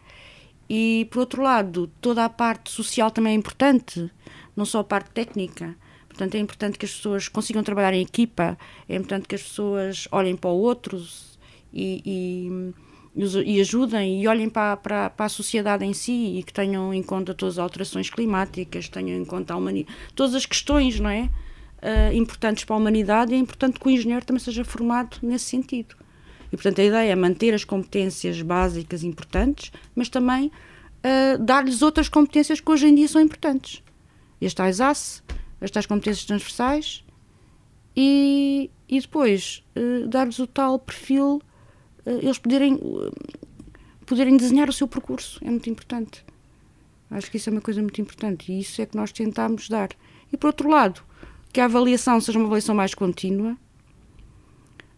E, 0.70 1.08
por 1.10 1.22
outro 1.22 1.42
lado, 1.42 1.90
toda 2.00 2.24
a 2.24 2.30
parte 2.30 2.70
social 2.70 3.10
também 3.10 3.34
é 3.34 3.36
importante 3.36 4.12
não 4.56 4.66
só 4.66 4.80
a 4.80 4.84
parte 4.84 5.10
técnica. 5.12 5.76
Portanto, 6.08 6.36
é 6.36 6.40
importante 6.40 6.78
que 6.78 6.86
as 6.86 6.94
pessoas 6.94 7.28
consigam 7.28 7.64
trabalhar 7.64 7.94
em 7.94 8.02
equipa, 8.02 8.58
é 8.88 8.96
importante 8.96 9.28
que 9.28 9.36
as 9.36 9.42
pessoas 9.42 10.08
olhem 10.12 10.36
para 10.36 10.50
o 10.50 10.60
outro 10.60 11.02
e, 11.74 12.74
e, 13.16 13.44
e 13.46 13.62
ajudem 13.62 14.22
e 14.22 14.28
olhem 14.28 14.50
para, 14.50 14.76
para, 14.76 15.10
para, 15.10 15.26
a 15.26 15.30
sociedade 15.30 15.86
em 15.86 15.94
si 15.94 16.38
e 16.38 16.44
que 16.44 16.52
tenham 16.52 16.94
em 16.94 17.02
conta 17.02 17.34
todas 17.34 17.58
as 17.58 17.64
alterações 17.64 18.10
climáticas, 18.10 18.90
tenham 18.90 19.18
em 19.18 19.26
conta 19.26 19.54
a 19.54 19.58
humanidade, 19.58 19.98
todas 20.14 20.36
as 20.36 20.46
questões, 20.46 21.00
não 21.00 21.10
é? 21.10 21.30
Uh, 21.82 22.14
importantes 22.14 22.66
para 22.66 22.76
a 22.76 22.80
humanidade 22.80 23.32
e 23.32 23.36
é 23.36 23.38
importante 23.38 23.80
que 23.80 23.88
o 23.88 23.90
engenheiro 23.90 24.26
também 24.26 24.44
seja 24.44 24.66
formado 24.66 25.18
nesse 25.24 25.46
sentido. 25.46 25.96
E, 26.52 26.58
portanto, 26.58 26.82
a 26.82 26.84
ideia 26.84 27.12
é 27.12 27.16
manter 27.16 27.54
as 27.54 27.64
competências 27.64 28.42
básicas 28.42 29.04
importantes, 29.04 29.72
mas 29.96 30.10
também 30.10 30.48
uh, 30.48 31.44
dar-lhes 31.44 31.82
outras 31.82 32.10
competências 32.10 32.60
que 32.60 32.72
hoje 32.72 32.88
em 32.88 32.96
dia 32.96 33.08
são 33.08 33.22
importantes 33.22 33.84
as 34.46 34.54
tais 34.54 34.80
ACE, 34.80 35.22
as 35.62 35.72
tais 35.72 35.86
competências 35.86 36.26
transversais 36.26 37.04
e, 37.96 38.70
e 38.88 39.00
depois 39.00 39.64
uh, 39.76 40.08
dar-lhes 40.08 40.40
o 40.40 40.48
tal 40.48 40.80
perfil, 40.80 41.42
uh, 42.06 42.10
eles 42.10 42.38
poderem, 42.38 42.80
poderem 44.06 44.38
desenhar 44.38 44.70
o 44.70 44.74
seu 44.74 44.88
percurso, 44.88 45.40
é 45.44 45.50
muito 45.50 45.70
importante. 45.70 46.26
Acho 47.12 47.30
que 47.30 47.38
isso 47.38 47.50
é 47.50 47.52
uma 47.52 47.62
coisa 47.62 47.82
muito 47.82 48.00
importante 48.00 48.52
e 48.52 48.60
isso 48.60 48.82
é 48.82 48.86
que 48.86 48.96
nós 48.96 49.12
tentamos 49.12 49.68
dar. 49.68 49.90
E 50.32 50.38
por 50.38 50.48
outro 50.48 50.70
lado, 50.70 51.02
que 51.52 51.60
a 51.60 51.66
avaliação 51.66 52.22
seja 52.22 52.38
uma 52.38 52.46
avaliação 52.46 52.76
mais 52.76 52.94
contínua, 52.94 53.58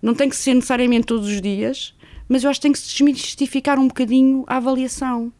não 0.01 0.13
tem 0.13 0.29
que 0.29 0.35
ser 0.35 0.53
necessariamente 0.53 1.07
todos 1.07 1.27
os 1.27 1.41
dias, 1.41 1.95
mas 2.27 2.43
eu 2.43 2.49
acho 2.49 2.59
que 2.59 2.63
tem 2.63 2.71
que 2.71 2.79
se 2.79 2.89
desmistificar 2.91 3.77
um 3.79 3.87
bocadinho 3.87 4.43
a 4.47 4.57
avaliação. 4.57 5.31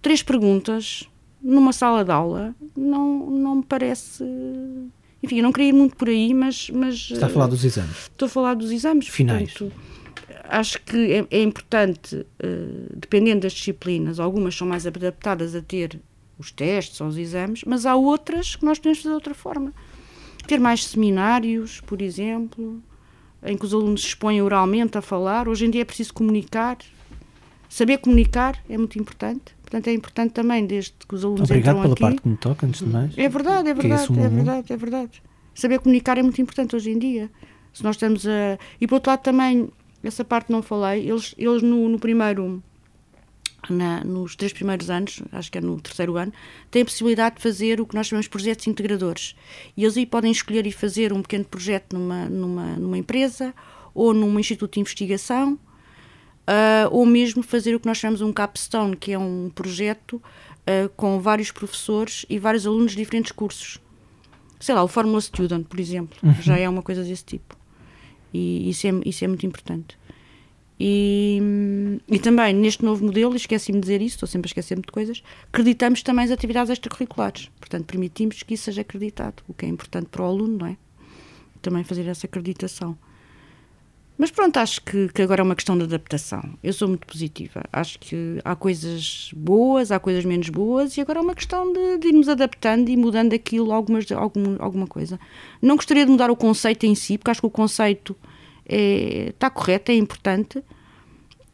Três 0.00 0.22
perguntas 0.22 1.08
numa 1.42 1.72
sala 1.72 2.04
de 2.04 2.10
aula 2.10 2.54
não, 2.76 3.30
não 3.30 3.56
me 3.56 3.64
parece. 3.64 4.24
Enfim, 5.22 5.38
eu 5.38 5.42
não 5.42 5.52
queria 5.52 5.68
ir 5.68 5.72
muito 5.72 5.96
por 5.96 6.08
aí, 6.08 6.32
mas. 6.32 6.70
mas 6.70 7.10
Está 7.10 7.26
a 7.26 7.28
falar 7.28 7.46
dos 7.46 7.64
exames? 7.64 7.96
Estou 8.10 8.26
a 8.26 8.28
falar 8.28 8.54
dos 8.54 8.70
exames. 8.70 9.08
Finais. 9.08 9.52
Portanto, 9.52 9.72
acho 10.44 10.80
que 10.82 11.12
é, 11.12 11.26
é 11.30 11.42
importante, 11.42 12.16
uh, 12.16 12.96
dependendo 12.96 13.40
das 13.40 13.52
disciplinas, 13.52 14.20
algumas 14.20 14.54
são 14.54 14.66
mais 14.66 14.86
adaptadas 14.86 15.54
a 15.54 15.62
ter 15.62 16.00
os 16.38 16.50
testes 16.50 17.00
ou 17.00 17.08
os 17.08 17.16
exames, 17.16 17.62
mas 17.64 17.86
há 17.86 17.94
outras 17.94 18.56
que 18.56 18.64
nós 18.64 18.78
podemos 18.78 18.98
fazer 18.98 19.10
de 19.10 19.14
outra 19.14 19.34
forma. 19.34 19.72
Ter 20.46 20.60
mais 20.60 20.84
seminários, 20.84 21.80
por 21.80 22.02
exemplo, 22.02 22.82
em 23.44 23.56
que 23.56 23.64
os 23.64 23.74
alunos 23.74 24.00
se 24.02 24.08
expõem 24.08 24.40
oralmente 24.40 24.96
a 24.96 25.02
falar. 25.02 25.48
Hoje 25.48 25.66
em 25.66 25.70
dia 25.70 25.82
é 25.82 25.84
preciso 25.84 26.14
comunicar. 26.14 26.78
Saber 27.68 27.98
comunicar 27.98 28.62
é 28.68 28.78
muito 28.78 28.98
importante. 28.98 29.54
Portanto, 29.62 29.88
é 29.88 29.92
importante 29.92 30.32
também, 30.32 30.64
desde 30.66 30.92
que 31.06 31.14
os 31.14 31.24
alunos 31.24 31.50
Obrigado 31.50 31.80
pela 31.82 31.92
aqui... 31.92 32.02
parte 32.02 32.22
que 32.22 32.28
me 32.28 32.36
toca, 32.36 32.66
antes 32.66 32.80
de 32.80 32.86
mais. 32.86 33.18
É 33.18 33.28
verdade, 33.28 33.68
é, 33.68 33.70
é 33.70 33.74
verdade, 33.74 34.20
é, 34.20 34.22
é 34.22 34.28
verdade, 34.28 34.72
é 34.72 34.76
verdade. 34.76 35.22
Saber 35.54 35.78
comunicar 35.80 36.16
é 36.18 36.22
muito 36.22 36.40
importante 36.40 36.76
hoje 36.76 36.90
em 36.90 36.98
dia. 36.98 37.30
Se 37.72 37.82
nós 37.82 37.96
estamos 37.96 38.26
a... 38.26 38.58
E, 38.80 38.86
por 38.86 38.96
outro 38.96 39.10
lado, 39.10 39.22
também, 39.22 39.68
essa 40.02 40.24
parte 40.24 40.52
não 40.52 40.62
falei, 40.62 41.08
eles, 41.08 41.34
eles 41.36 41.62
no, 41.62 41.88
no 41.88 41.98
primeiro... 41.98 42.62
Na, 43.68 44.04
nos 44.04 44.36
três 44.36 44.52
primeiros 44.52 44.90
anos, 44.90 45.22
acho 45.32 45.50
que 45.50 45.58
é 45.58 45.60
no 45.60 45.80
terceiro 45.80 46.16
ano, 46.16 46.32
têm 46.70 46.82
a 46.82 46.84
possibilidade 46.84 47.36
de 47.36 47.42
fazer 47.42 47.80
o 47.80 47.86
que 47.86 47.94
nós 47.94 48.06
chamamos 48.06 48.26
de 48.26 48.30
projetos 48.30 48.66
integradores. 48.66 49.34
E 49.76 49.84
eles 49.84 49.96
aí 49.96 50.04
podem 50.04 50.30
escolher 50.30 50.66
e 50.66 50.72
fazer 50.72 51.12
um 51.12 51.22
pequeno 51.22 51.44
projeto 51.44 51.94
numa, 51.94 52.26
numa, 52.26 52.76
numa 52.76 52.98
empresa 52.98 53.54
ou 53.94 54.12
num 54.12 54.38
instituto 54.38 54.74
de 54.74 54.80
investigação 54.80 55.58
uh, 56.48 56.88
ou 56.90 57.04
mesmo 57.06 57.42
fazer 57.42 57.74
o 57.74 57.80
que 57.80 57.86
nós 57.86 57.98
chamamos 57.98 58.20
um 58.20 58.32
capstone, 58.32 58.96
que 58.96 59.12
é 59.12 59.18
um 59.18 59.50
projeto 59.54 60.14
uh, 60.14 60.88
com 60.96 61.20
vários 61.20 61.50
professores 61.50 62.24
e 62.28 62.38
vários 62.38 62.66
alunos 62.66 62.92
de 62.92 62.98
diferentes 62.98 63.32
cursos. 63.32 63.78
Sei 64.60 64.74
lá, 64.74 64.82
o 64.82 64.88
Fórmula 64.88 65.20
Student, 65.20 65.66
por 65.66 65.78
exemplo, 65.78 66.16
uhum. 66.22 66.34
já 66.40 66.58
é 66.58 66.68
uma 66.68 66.82
coisa 66.82 67.02
desse 67.02 67.24
tipo. 67.24 67.56
E 68.32 68.68
isso 68.68 68.86
é, 68.86 68.90
isso 69.04 69.24
é 69.24 69.28
muito 69.28 69.46
importante. 69.46 69.98
E, 70.78 71.40
e 72.08 72.18
também 72.18 72.52
neste 72.52 72.84
novo 72.84 73.04
modelo, 73.04 73.36
esqueci-me 73.36 73.78
de 73.78 73.82
dizer 73.82 74.02
isso, 74.02 74.16
estou 74.16 74.26
sempre 74.26 74.48
a 74.48 74.50
esquecer-me 74.50 74.82
de 74.82 74.90
coisas, 74.90 75.22
acreditamos 75.52 76.02
também 76.02 76.24
as 76.24 76.30
atividades 76.30 76.70
extracurriculares. 76.70 77.48
Portanto, 77.60 77.84
permitimos 77.86 78.42
que 78.42 78.54
isso 78.54 78.64
seja 78.64 78.80
acreditado, 78.80 79.42
o 79.48 79.54
que 79.54 79.66
é 79.66 79.68
importante 79.68 80.06
para 80.06 80.22
o 80.22 80.26
aluno, 80.26 80.58
não 80.58 80.66
é? 80.66 80.76
Também 81.62 81.84
fazer 81.84 82.06
essa 82.06 82.26
acreditação. 82.26 82.98
Mas 84.16 84.30
pronto, 84.30 84.56
acho 84.58 84.80
que, 84.82 85.08
que, 85.08 85.22
agora 85.22 85.40
é 85.40 85.44
uma 85.44 85.56
questão 85.56 85.76
de 85.76 85.84
adaptação. 85.84 86.40
Eu 86.62 86.72
sou 86.72 86.86
muito 86.86 87.04
positiva. 87.04 87.64
Acho 87.72 87.98
que 87.98 88.38
há 88.44 88.54
coisas 88.54 89.30
boas, 89.34 89.90
há 89.90 89.98
coisas 89.98 90.24
menos 90.24 90.48
boas, 90.50 90.96
e 90.96 91.00
agora 91.00 91.18
é 91.18 91.22
uma 91.22 91.34
questão 91.34 91.72
de, 91.72 91.98
de 91.98 92.08
irmos 92.08 92.28
adaptando 92.28 92.88
e 92.88 92.96
mudando 92.96 93.32
aquilo, 93.32 93.72
algumas, 93.72 94.10
algum, 94.12 94.56
alguma 94.60 94.86
coisa. 94.86 95.18
Não 95.60 95.74
gostaria 95.74 96.04
de 96.04 96.12
mudar 96.12 96.30
o 96.30 96.36
conceito 96.36 96.86
em 96.86 96.94
si, 96.94 97.18
porque 97.18 97.32
acho 97.32 97.40
que 97.40 97.46
o 97.46 97.50
conceito 97.50 98.16
é, 98.66 99.30
está 99.30 99.50
correto, 99.50 99.90
é 99.90 99.94
importante, 99.94 100.62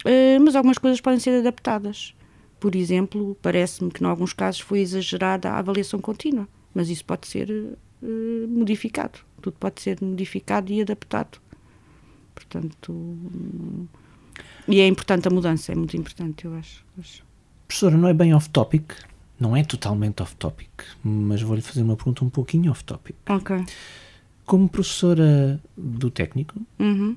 eh, 0.05 0.38
mas 0.38 0.55
algumas 0.55 0.79
coisas 0.79 1.01
podem 1.01 1.18
ser 1.18 1.38
adaptadas. 1.38 2.14
Por 2.59 2.75
exemplo, 2.75 3.37
parece-me 3.40 3.90
que 3.90 4.03
em 4.03 4.07
alguns 4.07 4.33
casos 4.33 4.61
foi 4.61 4.81
exagerada 4.81 5.51
a 5.51 5.59
avaliação 5.59 6.01
contínua, 6.01 6.46
mas 6.75 6.88
isso 6.90 7.05
pode 7.05 7.27
ser 7.27 7.51
uh, 7.51 8.48
modificado. 8.48 9.19
Tudo 9.40 9.56
pode 9.58 9.81
ser 9.81 9.98
modificado 10.02 10.71
e 10.71 10.83
adaptado. 10.83 11.40
Portanto, 12.35 13.17
e 14.69 14.81
é 14.81 14.87
importante 14.87 15.27
a 15.27 15.31
mudança, 15.31 15.73
é 15.73 15.75
muito 15.75 15.96
importante, 15.96 16.44
eu 16.44 16.54
acho. 16.54 16.85
Professora, 17.67 17.96
não 17.96 18.08
é 18.08 18.13
bem 18.13 18.35
off-topic, 18.35 18.92
não 19.38 19.56
é 19.56 19.65
totalmente 19.65 20.23
off-topic, 20.23 20.71
mas 21.02 21.40
vou-lhe 21.40 21.63
fazer 21.63 21.83
uma 21.83 21.96
pergunta 21.96 22.25
um 22.25 22.31
pouquinho 22.31 22.71
off-topic. 22.71 23.17
Ok. 23.29 23.65
Como 24.51 24.69
professora 24.69 25.61
do 25.77 26.11
técnico, 26.11 26.61
uhum. 26.77 27.17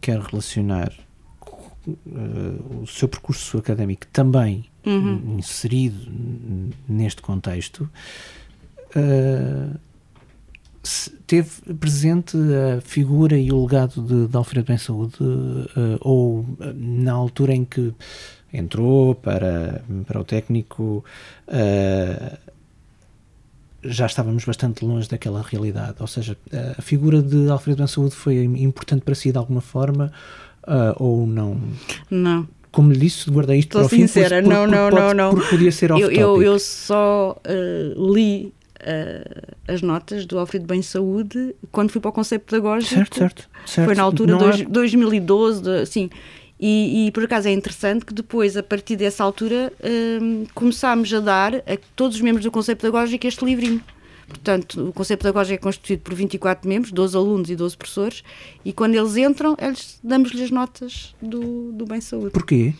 quer 0.00 0.20
relacionar 0.20 0.92
uh, 1.88 2.82
o 2.82 2.86
seu 2.86 3.08
percurso 3.08 3.58
académico 3.58 4.06
também 4.12 4.64
uhum. 4.86 5.38
inserido 5.38 6.08
neste 6.88 7.20
contexto, 7.20 7.90
uh, 8.94 9.76
teve 11.26 11.74
presente 11.80 12.36
a 12.36 12.80
figura 12.80 13.36
e 13.36 13.50
o 13.50 13.60
legado 13.62 14.00
de, 14.00 14.28
de 14.28 14.36
Alfredo 14.36 14.68
Bem 14.68 14.78
Saúde, 14.78 15.16
uh, 15.20 15.98
ou 16.00 16.46
na 16.76 17.12
altura 17.12 17.56
em 17.56 17.64
que 17.64 17.92
entrou 18.52 19.16
para, 19.16 19.84
para 20.06 20.20
o 20.20 20.24
técnico, 20.24 21.04
já 23.88 24.06
estávamos 24.06 24.44
bastante 24.44 24.84
longe 24.84 25.08
daquela 25.08 25.42
realidade. 25.42 25.96
Ou 26.00 26.06
seja, 26.06 26.36
a 26.76 26.82
figura 26.82 27.22
de 27.22 27.48
Alfredo 27.48 27.78
Ben 27.78 27.86
Saúde 27.86 28.14
foi 28.14 28.42
importante 28.44 29.02
para 29.02 29.14
si 29.14 29.32
de 29.32 29.38
alguma 29.38 29.60
forma 29.60 30.12
uh, 30.66 31.02
ou 31.02 31.26
não? 31.26 31.60
Não. 32.10 32.48
Como 32.70 32.92
lhe 32.92 32.98
disse, 32.98 33.30
guardei 33.30 33.58
isto 33.58 33.78
Estou 33.78 33.88
para 33.88 33.96
o 33.96 33.98
sincera, 33.98 34.42
fim. 34.42 34.48
Por, 34.48 34.54
não, 34.54 34.64
por, 34.64 34.70
não, 34.70 34.90
pode, 34.90 35.02
não, 35.02 35.14
não. 35.14 35.34
Porque 35.34 35.48
podia 35.48 35.72
ser 35.72 35.90
eu, 35.90 36.10
eu, 36.10 36.42
eu, 36.42 36.58
só 36.58 37.34
uh, 37.34 38.14
li 38.14 38.52
uh, 38.80 39.54
as 39.66 39.80
notas 39.80 40.26
do 40.26 40.38
Alfredo 40.38 40.66
Bem 40.66 40.82
Saúde 40.82 41.54
quando 41.72 41.90
fui 41.90 42.00
para 42.00 42.10
o 42.10 42.12
conceito 42.12 42.42
pedagógico. 42.42 42.94
Certo, 42.94 43.16
certo. 43.16 43.48
certo. 43.64 43.86
Foi 43.86 43.94
na 43.94 44.02
altura 44.02 44.36
de 44.52 44.64
há... 44.64 44.68
2012, 44.68 45.70
assim. 45.70 46.10
E, 46.58 47.06
e, 47.06 47.10
por 47.12 47.24
acaso 47.24 47.48
é 47.48 47.52
interessante 47.52 48.04
que 48.04 48.14
depois, 48.14 48.56
a 48.56 48.62
partir 48.62 48.96
dessa 48.96 49.22
altura, 49.22 49.72
um, 50.22 50.46
começámos 50.54 51.12
a 51.12 51.20
dar 51.20 51.56
a 51.56 51.78
todos 51.94 52.16
os 52.16 52.22
membros 52.22 52.44
do 52.44 52.50
Conselho 52.50 52.78
Pedagógico 52.78 53.26
este 53.26 53.44
livrinho. 53.44 53.82
Portanto, 54.26 54.88
o 54.88 54.92
Conselho 54.92 55.18
Pedagógico 55.18 55.54
é 55.54 55.58
constituído 55.58 56.02
por 56.02 56.14
24 56.14 56.68
membros, 56.68 56.92
12 56.92 57.16
alunos 57.16 57.50
e 57.50 57.56
12 57.56 57.76
professores, 57.76 58.24
e 58.64 58.72
quando 58.72 58.94
eles 58.94 59.16
entram, 59.16 59.54
eles, 59.60 60.00
damos-lhes 60.02 60.42
as 60.42 60.50
notas 60.50 61.14
do, 61.20 61.72
do 61.72 61.84
Bem 61.84 62.00
Saúde. 62.00 62.30
Porquê? 62.30 62.74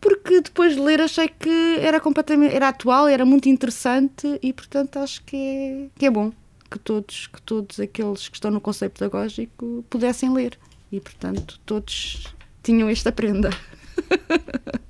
Porque 0.00 0.40
depois 0.40 0.74
de 0.76 0.80
ler 0.80 1.00
achei 1.00 1.28
que 1.28 1.78
era 1.80 1.98
completamente 1.98 2.54
era 2.54 2.68
atual, 2.68 3.08
era 3.08 3.24
muito 3.24 3.48
interessante 3.48 4.38
e 4.40 4.52
portanto 4.52 4.98
acho 4.98 5.24
que 5.24 5.36
é, 5.36 5.86
que 5.98 6.06
é 6.06 6.10
bom 6.10 6.32
que 6.70 6.78
todos, 6.78 7.26
que 7.26 7.42
todos 7.42 7.80
aqueles 7.80 8.28
que 8.28 8.36
estão 8.36 8.50
no 8.50 8.60
Conselho 8.60 8.92
Pedagógico 8.92 9.84
pudessem 9.88 10.32
ler. 10.32 10.58
E 10.92 11.00
portanto 11.00 11.60
todos 11.66 12.32
tinham 12.68 12.90
esta 12.90 13.10
prenda. 13.10 13.48